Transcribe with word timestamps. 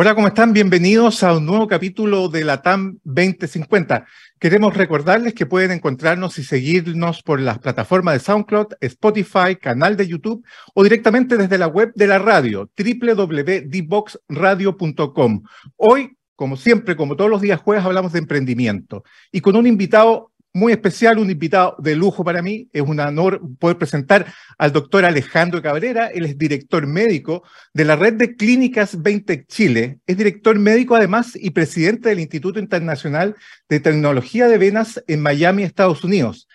Hola, 0.00 0.14
¿cómo 0.14 0.28
están? 0.28 0.52
Bienvenidos 0.52 1.24
a 1.24 1.36
un 1.36 1.44
nuevo 1.44 1.66
capítulo 1.66 2.28
de 2.28 2.44
la 2.44 2.62
TAM 2.62 3.00
2050. 3.02 4.06
Queremos 4.38 4.76
recordarles 4.76 5.34
que 5.34 5.44
pueden 5.44 5.72
encontrarnos 5.72 6.38
y 6.38 6.44
seguirnos 6.44 7.24
por 7.24 7.40
las 7.40 7.58
plataformas 7.58 8.14
de 8.14 8.20
SoundCloud, 8.20 8.74
Spotify, 8.80 9.56
canal 9.60 9.96
de 9.96 10.06
YouTube 10.06 10.46
o 10.72 10.84
directamente 10.84 11.36
desde 11.36 11.58
la 11.58 11.66
web 11.66 11.90
de 11.96 12.06
la 12.06 12.20
radio, 12.20 12.70
www.dboxradio.com. 12.78 15.42
Hoy, 15.74 16.16
como 16.36 16.56
siempre, 16.56 16.94
como 16.94 17.16
todos 17.16 17.30
los 17.30 17.40
días 17.40 17.60
jueves, 17.60 17.84
hablamos 17.84 18.12
de 18.12 18.20
emprendimiento 18.20 19.02
y 19.32 19.40
con 19.40 19.56
un 19.56 19.66
invitado 19.66 20.30
muy 20.58 20.72
especial, 20.72 21.18
un 21.18 21.30
invitado 21.30 21.76
de 21.78 21.94
lujo 21.94 22.24
para 22.24 22.42
mí. 22.42 22.68
Es 22.72 22.82
un 22.82 23.00
honor 23.00 23.40
poder 23.58 23.78
presentar 23.78 24.26
al 24.58 24.72
doctor 24.72 25.04
Alejandro 25.04 25.62
Cabrera. 25.62 26.08
Él 26.08 26.24
es 26.24 26.36
director 26.36 26.86
médico 26.86 27.42
de 27.72 27.84
la 27.84 27.96
red 27.96 28.14
de 28.14 28.36
clínicas 28.36 29.00
20 29.00 29.46
Chile. 29.46 30.00
Es 30.06 30.16
director 30.16 30.58
médico 30.58 30.96
además 30.96 31.32
y 31.34 31.50
presidente 31.50 32.08
del 32.08 32.20
Instituto 32.20 32.58
Internacional 32.58 33.36
de 33.68 33.80
Tecnología 33.80 34.48
de 34.48 34.58
Venas 34.58 35.02
en 35.06 35.22
Miami, 35.22 35.62
Estados 35.62 36.04
Unidos. 36.04 36.48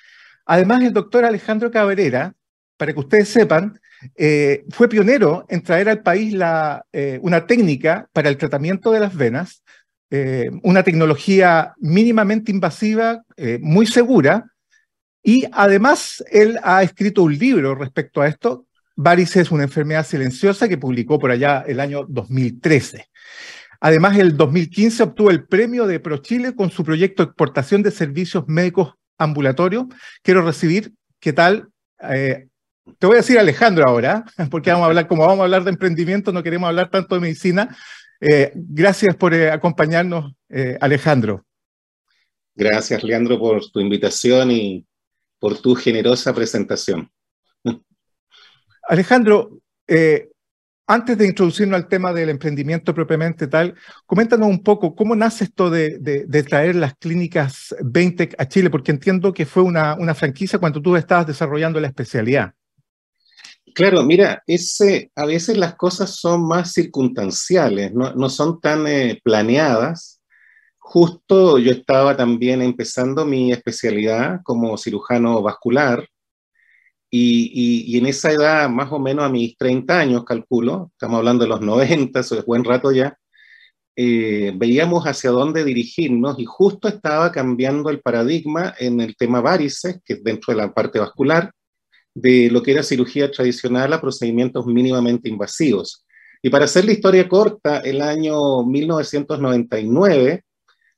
Además, 0.46 0.84
el 0.84 0.94
doctor 0.94 1.24
Alejandro 1.24 1.72
Cabrera, 1.72 2.34
para 2.78 2.94
que 2.94 3.00
ustedes 3.00 3.30
sepan, 3.30 3.80
eh, 4.16 4.66
fue 4.70 4.90
pionero 4.90 5.46
en 5.48 5.64
traer 5.64 5.88
al 5.88 6.02
país 6.02 6.34
la, 6.34 6.86
eh, 6.92 7.20
una 7.22 7.48
técnica 7.48 8.10
para 8.12 8.28
el 8.28 8.38
tratamiento 8.38 8.92
de 8.92 9.00
las 9.00 9.16
venas 9.16 9.64
eh, 10.16 10.52
una 10.62 10.84
tecnología 10.84 11.74
mínimamente 11.80 12.52
invasiva, 12.52 13.24
eh, 13.36 13.58
muy 13.60 13.88
segura, 13.88 14.46
y 15.24 15.46
además 15.52 16.24
él 16.30 16.60
ha 16.62 16.84
escrito 16.84 17.24
un 17.24 17.36
libro 17.36 17.74
respecto 17.74 18.22
a 18.22 18.28
esto, 18.28 18.68
Varices, 18.96 19.50
una 19.50 19.64
enfermedad 19.64 20.06
silenciosa, 20.06 20.70
que 20.70 20.78
publicó 20.78 21.18
por 21.18 21.32
allá 21.32 21.64
el 21.66 21.80
año 21.80 22.06
2013. 22.08 23.10
Además, 23.80 24.16
el 24.20 24.38
2015 24.38 25.02
obtuvo 25.02 25.32
el 25.32 25.48
premio 25.48 25.88
de 25.88 26.00
ProChile 26.00 26.56
con 26.56 26.70
su 26.70 26.84
proyecto 26.84 27.24
exportación 27.24 27.82
de 27.82 27.90
servicios 27.90 28.44
médicos 28.48 28.94
ambulatorios. 29.18 29.86
Quiero 30.22 30.44
recibir, 30.44 30.94
¿qué 31.20 31.34
tal? 31.34 31.70
Eh, 32.08 32.50
te 33.00 33.08
voy 33.08 33.16
a 33.16 33.22
decir 33.22 33.40
Alejandro 33.40 33.84
ahora, 33.88 34.26
porque 34.52 34.70
vamos 34.70 34.84
a 34.84 34.90
hablar, 34.90 35.08
como 35.08 35.24
vamos 35.24 35.40
a 35.40 35.46
hablar 35.46 35.64
de 35.64 35.72
emprendimiento, 35.72 36.32
no 36.32 36.44
queremos 36.44 36.68
hablar 36.68 36.92
tanto 36.92 37.16
de 37.16 37.22
medicina, 37.22 37.76
eh, 38.26 38.54
gracias 38.56 39.18
por 39.18 39.34
eh, 39.34 39.52
acompañarnos, 39.52 40.34
eh, 40.48 40.78
Alejandro. 40.80 41.46
Gracias, 42.56 43.04
Leandro, 43.04 43.38
por 43.38 43.70
tu 43.70 43.82
invitación 43.82 44.50
y 44.50 44.86
por 45.40 45.58
tu 45.58 45.76
generosa 45.76 46.34
presentación. 46.34 47.12
Alejandro, 48.88 49.60
antes 50.88 51.18
de 51.18 51.28
introducirnos 51.28 51.76
al 51.76 51.90
tema 51.90 52.14
del 52.14 52.30
emprendimiento 52.30 52.94
propiamente 52.94 53.48
tal, 53.48 53.76
coméntanos 54.06 54.48
un 54.48 54.64
poco 54.64 54.96
cómo 54.96 55.18
nace 55.18 55.44
esto 55.44 55.70
de, 55.70 56.46
traer 56.48 56.76
las 56.76 56.96
clínicas 56.96 57.76
20 57.82 58.36
a 58.38 58.48
Chile, 58.48 58.70
porque 58.70 58.92
entiendo 58.92 59.34
que 59.34 59.46
fue 59.46 59.64
una, 59.64 59.96
una 59.96 60.16
franquicia 60.16 60.60
cuando 60.60 60.82
tú 60.82 60.96
estabas 60.96 61.28
desarrollando 61.28 61.82
la 61.82 61.88
especialidad. 61.88 62.54
Claro, 63.76 64.04
mira, 64.04 64.44
a 65.16 65.26
veces 65.26 65.58
las 65.58 65.76
cosas 65.76 66.16
son 66.16 66.48
más 66.48 66.74
circunstanciales, 66.74 67.92
no, 67.94 68.30
son 68.30 68.60
tan 68.62 68.86
eh, 68.88 69.20
planeadas. 69.24 70.22
Justo 70.78 71.58
yo 71.58 71.72
estaba 71.72 72.16
también 72.16 72.62
empezando 72.62 73.26
mi 73.26 73.52
especialidad 73.52 74.42
como 74.44 74.78
cirujano 74.78 75.42
vascular 75.42 76.08
y, 77.10 77.98
en 77.98 78.06
esa 78.08 78.32
edad, 78.32 78.70
más 78.70 78.92
o 78.92 79.00
menos 79.00 79.26
a 79.26 79.30
mis 79.30 79.58
30 79.58 80.00
años, 80.00 80.26
calculo, 80.26 80.92
estamos 80.94 81.18
hablando 81.20 81.44
de 81.46 81.50
los 81.50 81.62
90, 81.62 82.20
eso 82.20 82.38
es 82.38 82.46
buen 82.46 82.64
rato 82.64 82.92
ya, 82.92 83.18
eh, 83.96 84.52
veíamos 84.56 85.06
hacia 85.06 85.32
dónde 85.32 85.64
dirigirnos 85.64 86.40
y 86.40 86.46
justo 86.46 86.88
estaba 86.88 87.32
cambiando 87.32 87.90
el 87.90 88.02
paradigma 88.02 88.74
en 88.80 89.00
el 89.02 89.16
tema 89.16 89.42
varices, 89.42 90.02
que 90.06 90.14
es 90.14 90.24
dentro 90.24 90.54
de 90.54 90.62
la 90.62 90.74
parte 90.74 91.00
vascular, 91.00 91.52
de 92.14 92.50
lo 92.52 92.62
que 92.62 92.72
era 92.72 92.84
cirugía 92.84 93.32
tradicional 93.32 93.92
a 93.94 94.02
procedimientos 94.02 94.66
mínimamente 94.66 95.30
invasivos. 95.30 96.06
Y 96.42 96.50
para 96.50 96.66
hacer 96.66 96.86
la 96.86 96.92
historia 96.92 97.28
corta, 97.28 97.80
el 97.80 98.02
año 98.02 98.64
1999 98.66 100.44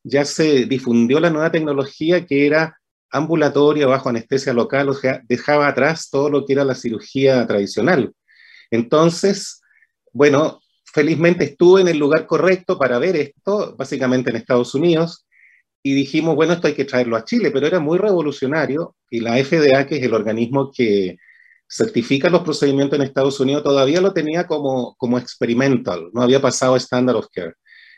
ya 0.03 0.25
se 0.25 0.65
difundió 0.65 1.19
la 1.19 1.29
nueva 1.29 1.51
tecnología 1.51 2.25
que 2.25 2.45
era 2.45 2.79
ambulatoria 3.11 3.87
bajo 3.87 4.09
anestesia 4.09 4.53
local, 4.53 4.89
o 4.89 4.93
sea, 4.93 5.21
dejaba 5.27 5.67
atrás 5.67 6.09
todo 6.09 6.29
lo 6.29 6.45
que 6.45 6.53
era 6.53 6.63
la 6.63 6.75
cirugía 6.75 7.45
tradicional. 7.47 8.13
Entonces, 8.71 9.61
bueno, 10.11 10.59
felizmente 10.83 11.45
estuve 11.45 11.81
en 11.81 11.87
el 11.87 11.97
lugar 11.97 12.25
correcto 12.25 12.77
para 12.77 12.99
ver 12.99 13.15
esto, 13.15 13.75
básicamente 13.77 14.29
en 14.29 14.37
Estados 14.37 14.75
Unidos, 14.75 15.24
y 15.87 15.93
dijimos, 15.93 16.33
bueno, 16.35 16.53
esto 16.53 16.65
hay 16.65 16.73
que 16.73 16.85
traerlo 16.85 17.15
a 17.15 17.23
Chile, 17.23 17.51
pero 17.51 17.67
era 17.67 17.79
muy 17.79 17.99
revolucionario 17.99 18.95
y 19.07 19.19
la 19.19 19.37
FDA, 19.37 19.85
que 19.85 19.97
es 19.97 20.03
el 20.03 20.15
organismo 20.15 20.71
que 20.75 21.19
certifica 21.69 22.27
los 22.27 22.41
procedimientos 22.41 22.97
en 22.97 23.05
Estados 23.05 23.39
Unidos, 23.39 23.61
todavía 23.63 24.01
lo 24.01 24.11
tenía 24.11 24.47
como, 24.47 24.95
como 24.97 25.19
experimental, 25.19 26.09
no 26.11 26.23
había 26.23 26.41
pasado 26.41 26.73
a 26.73 26.77
standard 26.77 27.17
of 27.17 27.27
care. 27.31 27.53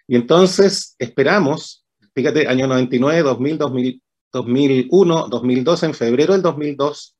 Y 0.05 0.17
entonces 0.17 0.97
esperamos, 0.99 1.85
fíjate, 2.13 2.45
año 2.49 2.67
99, 2.67 3.21
2000, 3.21 3.57
2000 3.57 4.01
2001, 4.33 5.27
2002, 5.29 5.83
en 5.83 5.93
febrero 5.93 6.33
del 6.33 6.41
2002, 6.41 7.15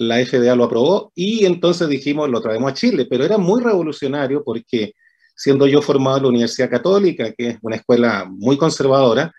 la 0.00 0.16
FDA 0.16 0.56
lo 0.56 0.64
aprobó 0.64 1.12
y 1.14 1.46
entonces 1.46 1.88
dijimos, 1.88 2.28
lo 2.28 2.40
traemos 2.40 2.72
a 2.72 2.74
Chile, 2.74 3.06
pero 3.08 3.24
era 3.24 3.38
muy 3.38 3.62
revolucionario 3.62 4.42
porque 4.42 4.94
siendo 5.36 5.68
yo 5.68 5.80
formado 5.80 6.16
en 6.16 6.22
la 6.24 6.28
Universidad 6.30 6.70
Católica, 6.70 7.32
que 7.38 7.50
es 7.50 7.58
una 7.62 7.76
escuela 7.76 8.26
muy 8.28 8.58
conservadora, 8.58 9.32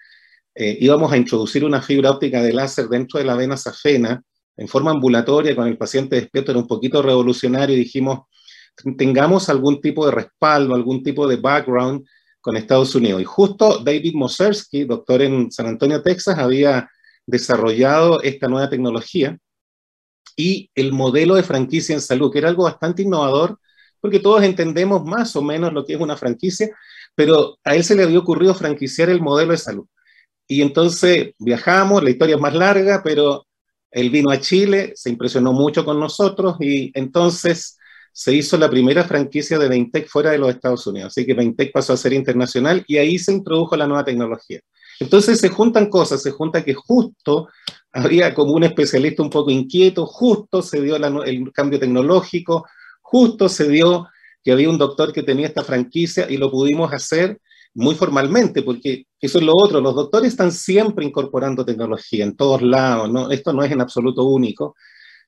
eh, 0.60 0.78
íbamos 0.82 1.12
a 1.12 1.18
introducir 1.18 1.64
una 1.64 1.82
fibra 1.82 2.12
óptica 2.12 2.42
de 2.42 2.52
láser 2.52 2.88
dentro 2.88 3.20
de 3.20 3.26
la 3.26 3.36
vena 3.36 3.56
safena 3.58 4.24
en 4.58 4.68
forma 4.68 4.90
ambulatoria 4.90 5.56
con 5.56 5.68
el 5.68 5.78
paciente 5.78 6.16
despierto, 6.16 6.52
era 6.52 6.60
un 6.60 6.68
poquito 6.68 7.02
revolucionario 7.04 7.76
y 7.76 7.80
dijimos, 7.80 8.22
tengamos 8.98 9.50
algún 9.50 9.80
tipo 9.82 10.06
de 10.06 10.14
respaldo, 10.14 10.74
algún 10.74 11.04
tipo 11.04 11.28
de 11.28 11.36
background 11.36 12.04
con 12.42 12.58
Estados 12.58 12.96
Unidos. 12.96 13.22
Y 13.22 13.26
justo 13.26 13.80
David 13.84 14.16
Mosersky, 14.16 14.86
doctor 14.86 15.22
en 15.22 15.52
San 15.52 15.68
Antonio, 15.68 16.02
Texas, 16.02 16.40
había 16.40 16.90
desarrollado 17.28 18.22
esta 18.24 18.48
nueva 18.48 18.70
tecnología 18.70 19.38
y 20.36 20.72
el 20.74 20.92
modelo 20.92 21.36
de 21.36 21.44
franquicia 21.44 21.94
en 21.94 22.02
salud, 22.02 22.32
que 22.32 22.40
era 22.40 22.50
algo 22.50 22.64
bastante 22.64 23.04
innovador, 23.04 23.60
porque 24.00 24.20
todos 24.20 24.44
entendemos 24.44 25.04
más 25.06 25.36
o 25.36 25.44
menos 25.44 25.72
lo 25.72 25.86
que 25.86 25.94
es 25.94 26.00
una 26.00 26.18
franquicia, 26.18 26.70
pero 27.14 27.58
a 27.64 27.76
él 27.76 27.84
se 27.84 27.96
le 27.96 28.04
había 28.04 28.20
ocurrido 28.20 28.56
franquiciar 28.56 29.10
el 29.10 29.22
modelo 29.22 29.52
de 29.52 29.58
salud. 29.58 29.86
Y 30.48 30.62
entonces 30.62 31.34
viajamos, 31.38 32.04
la 32.04 32.10
historia 32.10 32.36
es 32.36 32.42
más 32.42 32.54
larga, 32.54 33.02
pero 33.04 33.46
él 33.92 34.10
vino 34.10 34.30
a 34.30 34.40
Chile, 34.40 34.94
se 34.96 35.10
impresionó 35.10 35.54
mucho 35.54 35.84
con 35.84 36.00
nosotros 36.00 36.56
y 36.60 36.92
entonces 36.94 37.78
se 38.14 38.34
hizo 38.34 38.58
la 38.58 38.70
primera 38.70 39.04
franquicia 39.04 39.60
de 39.60 39.68
Veintec 39.68 40.08
fuera 40.08 40.32
de 40.32 40.40
los 40.40 40.50
Estados 40.50 40.88
Unidos. 40.88 41.10
Así 41.10 41.26
que 41.26 41.34
Veintec 41.34 41.72
pasó 41.72 41.94
a 41.94 41.98
ser 41.98 42.14
internacional 42.14 42.84
y 42.88 42.98
ahí 42.98 43.20
se 43.20 43.32
introdujo 43.32 43.76
la 43.76 43.88
nueva 43.88 44.06
tecnología. 44.06 44.60
Entonces 45.00 45.40
se 45.40 45.50
juntan 45.50 45.90
cosas, 45.90 46.24
se 46.24 46.32
junta 46.32 46.64
que 46.64 46.74
justo 46.74 47.48
había 47.92 48.34
como 48.34 48.54
un 48.54 48.64
especialista 48.64 49.22
un 49.22 49.30
poco 49.30 49.52
inquieto, 49.52 50.06
justo 50.06 50.62
se 50.62 50.82
dio 50.82 50.96
el 50.96 51.52
cambio 51.54 51.80
tecnológico, 51.80 52.66
justo 53.02 53.50
se 53.50 53.70
dio 53.70 54.08
que 54.44 54.52
había 54.52 54.70
un 54.70 54.78
doctor 54.78 55.14
que 55.14 55.24
tenía 55.24 55.48
esta 55.48 55.64
franquicia 55.64 56.26
y 56.30 56.38
lo 56.38 56.50
pudimos 56.50 56.92
hacer 56.94 57.40
muy 57.78 57.94
formalmente, 57.94 58.64
porque 58.64 59.06
eso 59.22 59.38
es 59.38 59.44
lo 59.44 59.54
otro, 59.56 59.80
los 59.80 59.94
doctores 59.94 60.30
están 60.32 60.52
siempre 60.52 61.06
incorporando 61.06 61.64
tecnología 61.64 62.26
en 62.26 62.36
todos 62.36 62.64
lados, 62.64 63.12
¿no? 63.12 63.30
esto 63.30 63.54
no 63.54 63.64
es 63.64 63.72
en 63.72 63.82
absoluto 63.82 64.24
único, 64.24 64.76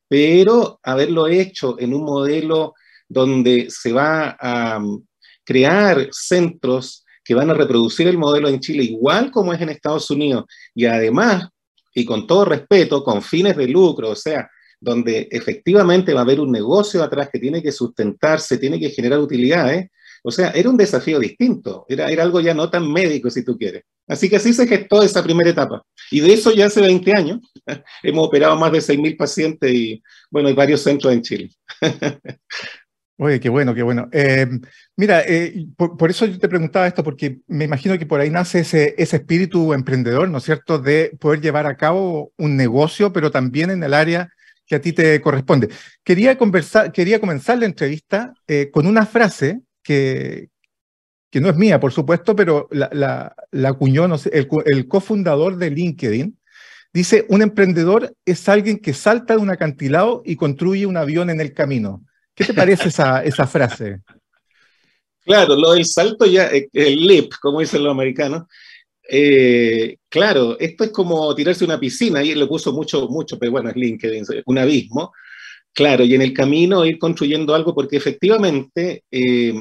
pero 0.08 0.80
haberlo 0.82 1.28
hecho 1.28 1.80
en 1.80 1.94
un 1.94 2.04
modelo 2.04 2.74
donde 3.08 3.68
se 3.70 3.94
va 3.94 4.32
a 4.32 4.80
um, 4.80 5.06
crear 5.46 6.08
centros 6.12 7.06
que 7.24 7.36
van 7.36 7.52
a 7.52 7.54
reproducir 7.54 8.08
el 8.08 8.18
modelo 8.18 8.50
en 8.50 8.60
Chile 8.60 8.84
igual 8.84 9.30
como 9.30 9.54
es 9.54 9.62
en 9.62 9.70
Estados 9.70 10.10
Unidos, 10.10 10.46
y 10.74 10.86
además, 10.86 11.50
y 11.94 12.04
con 12.04 12.26
todo 12.26 12.46
respeto, 12.46 13.04
con 13.04 13.22
fines 13.22 13.56
de 13.58 13.68
lucro, 13.68 14.10
o 14.10 14.16
sea, 14.16 14.50
donde 14.82 15.28
efectivamente 15.30 16.16
va 16.16 16.22
a 16.22 16.24
haber 16.24 16.40
un 16.40 16.52
negocio 16.52 17.04
atrás 17.04 17.30
que 17.32 17.38
tiene 17.38 17.62
que 17.62 17.72
sustentarse, 17.72 18.58
tiene 18.58 18.80
que 18.80 18.90
generar 18.90 19.20
utilidades, 19.20 19.92
o 20.24 20.32
sea, 20.32 20.52
era 20.52 20.70
un 20.70 20.78
desafío 20.78 21.20
distinto, 21.20 21.86
era, 21.90 22.10
era 22.10 22.24
algo 22.24 22.40
ya 22.42 22.54
no 22.54 22.70
tan 22.70 22.92
médico, 22.92 23.30
si 23.30 23.44
tú 23.44 23.58
quieres. 23.58 23.84
Así 24.08 24.30
que 24.30 24.38
así 24.38 24.54
se 24.54 24.68
gestó 24.68 25.04
esa 25.04 25.24
primera 25.24 25.50
etapa. 25.50 25.84
Y 26.12 26.20
de 26.20 26.34
eso 26.34 26.52
ya 26.52 26.66
hace 26.66 26.82
20 26.82 27.14
años 27.14 27.40
hemos 28.04 28.28
operado 28.28 28.56
más 28.58 28.72
de 28.72 28.80
6.000 28.80 29.18
pacientes 29.18 29.72
y, 29.72 30.02
bueno, 30.32 30.50
hay 30.50 30.56
varios 30.56 30.82
centros 30.82 31.14
en 31.14 31.22
Chile. 31.22 31.50
Oye, 33.22 33.40
qué 33.42 33.50
bueno, 33.50 33.76
qué 33.76 33.84
bueno. 33.84 34.08
Eh, 34.14 34.48
mira, 34.96 35.22
eh, 35.28 35.68
por, 35.76 36.10
eso 36.10 36.26
yo 36.26 36.40
te 36.40 36.48
preguntaba 36.48 36.88
esto, 36.88 37.04
porque 37.04 37.40
me 37.48 37.66
imagino 37.66 38.00
que 38.00 38.06
por 38.06 38.22
ahí 38.22 38.30
nace 38.30 38.62
ese, 38.62 38.96
ese 38.98 39.18
espíritu 39.18 39.74
emprendedor, 39.74 40.30
¿no 40.30 40.38
es 40.38 40.46
cierto?, 40.46 40.80
de 40.80 41.12
poder 41.20 41.42
llevar 41.42 41.66
a 41.66 41.76
cabo 41.76 42.32
un 42.38 42.56
negocio, 42.56 43.12
pero 43.12 43.30
también 43.30 43.72
en 43.72 43.84
el 43.84 43.94
área 43.94 44.30
que 44.66 44.76
a 44.76 44.82
ti 44.82 44.94
te 44.94 45.20
corresponde. 45.20 45.68
Quería, 46.04 46.38
conversar, 46.38 46.94
quería 46.94 47.20
comenzar 47.20 47.58
la 47.58 47.66
entrevista 47.66 48.34
eh, 48.48 48.70
con 48.72 48.88
una 48.88 49.06
frase 49.06 49.62
que, 49.90 50.50
no 51.40 51.50
es 51.50 51.56
mía, 51.56 51.80
por 51.80 51.92
supuesto, 51.92 52.36
pero 52.36 52.68
la, 52.72 52.90
la, 53.52 53.78
el, 54.32 54.88
cofundador 54.88 55.58
de 55.58 55.72
LinkedIn. 55.72 56.38
Dice, 56.92 57.26
un 57.30 57.42
emprendedor 57.42 58.16
es 58.26 58.50
alguien 58.50 58.80
que 58.80 58.94
salta 58.94 59.36
de 59.36 59.42
un 59.42 59.50
acantilado 59.50 60.24
y 60.26 60.36
construye 60.36 60.86
un 60.86 60.98
avión 60.98 61.30
en 61.30 61.40
el 61.42 61.54
camino. 61.54 62.04
¿Qué 62.36 62.46
te 62.46 62.54
parece 62.54 62.90
esa, 62.90 63.24
esa 63.24 63.46
frase? 63.46 64.02
Claro, 65.24 65.56
lo 65.56 65.74
del 65.74 65.86
salto 65.86 66.26
ya, 66.26 66.48
eh, 66.48 66.70
el 66.74 67.06
leap, 67.06 67.30
como 67.42 67.60
dicen 67.60 67.84
los 67.84 67.92
americanos, 67.92 68.44
eh, 69.08 69.98
claro, 70.08 70.58
esto 70.60 70.84
es 70.84 70.92
como 70.92 71.34
tirarse 71.36 71.66
una 71.66 71.80
piscina, 71.80 72.24
y 72.24 72.34
lo 72.34 72.48
puso 72.48 72.74
mucho, 72.74 73.08
mucho, 73.08 73.38
pero 73.38 73.52
bueno, 73.52 73.70
es 73.70 73.76
LinkedIn, 73.76 74.26
un 74.46 74.58
abismo. 74.58 75.12
Claro, 75.74 76.04
y 76.04 76.16
en 76.16 76.24
el 76.24 76.34
camino 76.34 76.86
ir 76.86 76.98
construyendo 76.98 77.54
algo, 77.54 77.76
porque 77.76 77.98
efectivamente 77.98 79.04
eh, 79.12 79.54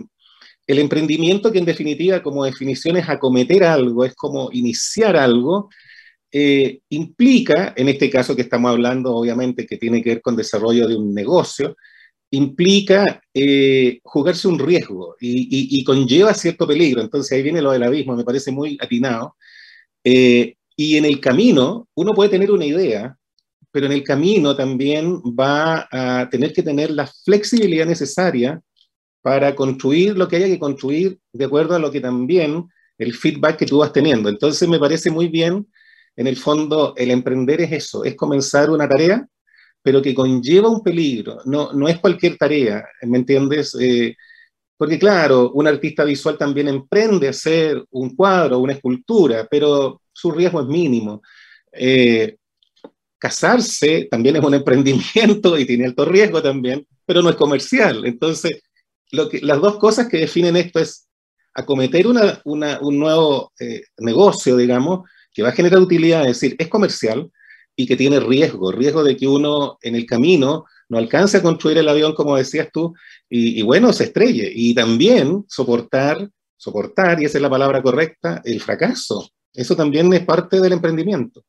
el 0.68 0.78
emprendimiento, 0.78 1.50
que 1.50 1.58
en 1.58 1.64
definitiva 1.64 2.22
como 2.22 2.44
definición 2.44 2.98
es 2.98 3.08
acometer 3.08 3.64
algo, 3.64 4.04
es 4.04 4.14
como 4.14 4.50
iniciar 4.52 5.16
algo, 5.16 5.70
eh, 6.30 6.80
implica, 6.90 7.72
en 7.74 7.88
este 7.88 8.10
caso 8.10 8.36
que 8.36 8.42
estamos 8.42 8.70
hablando, 8.70 9.14
obviamente, 9.16 9.66
que 9.66 9.78
tiene 9.78 10.02
que 10.02 10.10
ver 10.10 10.22
con 10.22 10.36
desarrollo 10.36 10.86
de 10.86 10.94
un 10.94 11.14
negocio, 11.14 11.74
implica 12.30 13.22
eh, 13.32 14.00
jugarse 14.04 14.46
un 14.46 14.58
riesgo 14.58 15.16
y, 15.18 15.82
conlleva 15.84 16.34
cierto 16.34 16.66
peligro. 16.66 17.00
Entonces 17.00 17.32
ahí 17.32 17.42
viene 17.42 17.62
lo 17.62 17.72
del 17.72 17.84
abismo, 17.84 18.14
me 18.14 18.24
parece 18.24 18.52
muy 18.52 18.76
atinado. 18.80 19.36
Eh, 20.04 20.56
y 20.76 20.96
en 20.96 21.06
el 21.06 21.20
camino 21.20 21.88
uno 21.94 22.14
puede 22.14 22.30
tener 22.30 22.50
una 22.50 22.66
idea, 22.66 23.16
pero 23.72 23.86
en 23.86 23.92
el 23.92 24.02
camino 24.04 24.54
también 24.56 25.14
va 25.22 25.88
a 25.90 26.28
tener 26.30 26.52
que 26.52 26.62
tener 26.62 26.90
la 26.90 27.06
flexibilidad 27.06 27.86
necesaria 27.86 28.60
para 29.22 29.54
construir 29.54 30.16
lo 30.16 30.28
que 30.28 30.36
haya 30.36 30.46
que 30.46 30.58
construir 30.58 31.18
de 31.32 31.44
acuerdo 31.44 31.74
a 31.74 31.78
lo 31.78 31.90
que 31.90 32.00
también 32.00 32.68
el 32.98 33.14
feedback 33.14 33.56
que 33.56 33.66
tú 33.66 33.78
vas 33.78 33.92
teniendo. 33.92 34.28
Entonces 34.28 34.68
me 34.68 34.78
parece 34.78 35.10
muy 35.10 35.28
bien, 35.28 35.66
en 36.16 36.26
el 36.26 36.36
fondo, 36.36 36.94
el 36.96 37.10
emprender 37.10 37.60
es 37.60 37.72
eso, 37.72 38.04
es 38.04 38.16
comenzar 38.16 38.70
una 38.70 38.88
tarea, 38.88 39.26
pero 39.82 40.02
que 40.02 40.14
conlleva 40.14 40.68
un 40.68 40.82
peligro, 40.82 41.38
no, 41.44 41.72
no 41.72 41.88
es 41.88 41.98
cualquier 42.00 42.36
tarea, 42.36 42.84
¿me 43.02 43.18
entiendes? 43.18 43.76
Eh, 43.80 44.16
porque 44.76 44.98
claro, 44.98 45.50
un 45.52 45.66
artista 45.66 46.04
visual 46.04 46.38
también 46.38 46.68
emprende 46.68 47.28
hacer 47.28 47.84
un 47.90 48.14
cuadro, 48.14 48.58
una 48.58 48.74
escultura, 48.74 49.46
pero 49.50 50.02
su 50.12 50.30
riesgo 50.30 50.60
es 50.60 50.66
mínimo. 50.66 51.22
Eh, 51.72 52.36
casarse 53.18 54.08
también 54.10 54.36
es 54.36 54.44
un 54.44 54.54
emprendimiento 54.54 55.58
y 55.58 55.64
tiene 55.66 55.86
alto 55.86 56.04
riesgo 56.04 56.42
también, 56.42 56.86
pero 57.04 57.22
no 57.22 57.30
es 57.30 57.36
comercial. 57.36 58.04
Entonces, 58.06 58.62
las 59.10 59.60
dos 59.60 59.78
cosas 59.78 60.08
que 60.08 60.18
definen 60.18 60.56
esto 60.56 60.80
es 60.80 61.08
acometer 61.54 62.06
un 62.06 62.98
nuevo 62.98 63.52
eh, 63.58 63.82
negocio, 63.98 64.56
digamos, 64.56 65.08
que 65.32 65.42
va 65.42 65.50
a 65.50 65.52
generar 65.52 65.80
utilidad, 65.80 66.22
es 66.22 66.40
decir, 66.40 66.56
es 66.58 66.68
comercial 66.68 67.30
y 67.74 67.86
que 67.86 67.96
tiene 67.96 68.20
riesgo, 68.20 68.72
riesgo 68.72 69.04
de 69.04 69.16
que 69.16 69.26
uno 69.26 69.78
en 69.82 69.94
el 69.94 70.04
camino 70.06 70.66
no 70.88 70.98
alcance 70.98 71.36
a 71.36 71.42
construir 71.42 71.78
el 71.78 71.88
avión, 71.88 72.14
como 72.14 72.36
decías 72.36 72.68
tú, 72.72 72.94
y, 73.28 73.62
bueno, 73.62 73.92
se 73.92 74.04
estrelle. 74.04 74.50
Y 74.54 74.74
también 74.74 75.44
soportar, 75.48 76.28
soportar, 76.56 77.20
y 77.20 77.26
esa 77.26 77.38
es 77.38 77.42
la 77.42 77.50
palabra 77.50 77.82
correcta, 77.82 78.40
el 78.44 78.60
fracaso. 78.60 79.28
Eso 79.52 79.76
también 79.76 80.12
es 80.12 80.24
parte 80.24 80.60
del 80.60 80.72
emprendimiento. 80.72 81.44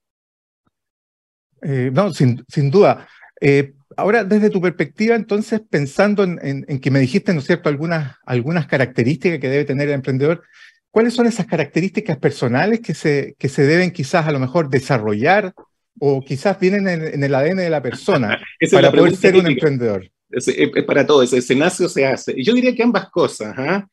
Eh, 1.61 1.89
no, 1.91 2.13
sin 2.13 2.45
duda. 2.69 3.07
Eh, 3.41 3.73
ahora, 3.95 4.23
desde 4.23 4.49
tu 4.49 4.61
perspectiva, 4.61 5.15
entonces, 5.15 5.61
pensando 5.69 6.23
en, 6.23 6.79
que 6.79 6.91
me 6.91 6.99
dijiste, 6.99 7.33
¿no 7.33 7.39
es 7.39 7.45
cierto?, 7.45 7.69
algunas, 7.69 8.15
algunas 8.25 8.67
características 8.67 9.39
que 9.39 9.49
debe 9.49 9.65
tener 9.65 9.87
el 9.87 9.95
emprendedor, 9.95 10.43
¿cuáles 10.91 11.13
son 11.13 11.27
esas 11.27 11.45
características 11.45 12.17
personales 12.17 12.79
que 12.79 12.93
se, 12.93 13.35
que 13.37 13.49
se 13.49 13.65
deben 13.65 13.91
quizás 13.91 14.27
a 14.27 14.31
lo 14.31 14.39
mejor 14.39 14.69
desarrollar 14.69 15.53
o 15.99 16.21
quizás 16.21 16.59
vienen 16.59 16.87
en, 16.87 17.23
el 17.23 17.35
ADN 17.35 17.57
de 17.57 17.69
la 17.69 17.81
persona 17.81 18.39
para 18.71 18.91
poder 18.91 19.15
ser 19.15 19.35
un 19.35 19.47
emprendedor? 19.47 20.09
Es, 20.29 20.47
para 20.85 21.05
todo, 21.05 21.23
eso, 21.23 21.39
se 21.41 21.55
nace 21.55 21.85
o 21.85 21.89
se 21.89 22.05
hace. 22.05 22.41
Yo 22.41 22.53
diría 22.53 22.75
que 22.75 22.83
ambas 22.83 23.09
cosas. 23.09 23.53
¿ah? 23.57 23.87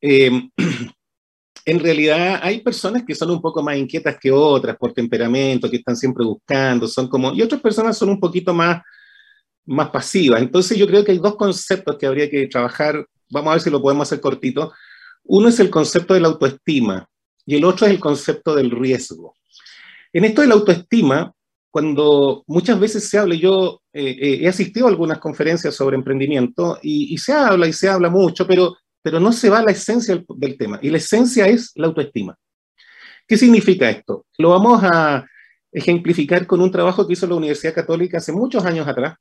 Eh, 0.00 0.30
en 1.64 1.80
realidad 1.80 2.40
hay 2.42 2.60
personas 2.60 3.04
que 3.06 3.14
son 3.14 3.30
un 3.30 3.40
poco 3.40 3.62
más 3.62 3.76
inquietas 3.76 4.16
que 4.20 4.30
otras 4.30 4.76
por 4.76 4.92
temperamento, 4.92 5.70
que 5.70 5.76
están 5.76 5.96
siempre 5.96 6.24
buscando, 6.24 6.86
son 6.88 7.08
como, 7.08 7.32
y 7.32 7.42
otras 7.42 7.60
personas 7.60 7.96
son 7.96 8.10
un 8.10 8.20
poquito 8.20 8.54
más, 8.54 8.82
más 9.66 9.90
pasivas. 9.90 10.40
Entonces 10.40 10.76
yo 10.76 10.86
creo 10.86 11.04
que 11.04 11.12
hay 11.12 11.18
dos 11.18 11.36
conceptos 11.36 11.96
que 11.98 12.06
habría 12.06 12.30
que 12.30 12.46
trabajar, 12.46 13.06
vamos 13.30 13.50
a 13.50 13.54
ver 13.54 13.60
si 13.62 13.70
lo 13.70 13.82
podemos 13.82 14.08
hacer 14.08 14.20
cortito. 14.20 14.72
Uno 15.24 15.48
es 15.48 15.60
el 15.60 15.70
concepto 15.70 16.14
de 16.14 16.20
la 16.20 16.28
autoestima 16.28 17.06
y 17.46 17.56
el 17.56 17.64
otro 17.64 17.86
es 17.86 17.92
el 17.92 18.00
concepto 18.00 18.54
del 18.54 18.70
riesgo. 18.70 19.34
En 20.12 20.24
esto 20.24 20.40
de 20.40 20.48
la 20.48 20.54
autoestima, 20.54 21.32
cuando 21.70 22.42
muchas 22.48 22.80
veces 22.80 23.08
se 23.08 23.18
habla, 23.18 23.34
yo 23.36 23.80
eh, 23.92 24.16
eh, 24.20 24.38
he 24.42 24.48
asistido 24.48 24.86
a 24.86 24.90
algunas 24.90 25.18
conferencias 25.18 25.74
sobre 25.74 25.96
emprendimiento 25.96 26.78
y, 26.82 27.14
y 27.14 27.18
se 27.18 27.32
habla 27.32 27.68
y 27.68 27.72
se 27.72 27.88
habla 27.88 28.10
mucho, 28.10 28.46
pero 28.46 28.76
pero 29.02 29.20
no 29.20 29.32
se 29.32 29.48
va 29.50 29.58
a 29.58 29.64
la 29.64 29.72
esencia 29.72 30.22
del, 30.28 30.56
tema. 30.56 30.78
Y 30.82 30.90
la 30.90 30.98
esencia 30.98 31.46
es 31.46 31.72
la 31.74 31.86
autoestima. 31.86 32.36
¿Qué 33.26 33.36
significa 33.36 33.88
esto? 33.88 34.26
Lo 34.38 34.50
vamos 34.50 34.82
a 34.84 35.26
ejemplificar 35.72 36.46
con 36.46 36.60
un 36.60 36.70
trabajo 36.70 37.06
que 37.06 37.12
hizo 37.12 37.26
la 37.26 37.36
Universidad 37.36 37.74
Católica 37.74 38.18
hace 38.18 38.32
muchos 38.32 38.64
años 38.64 38.86
atrás, 38.86 39.16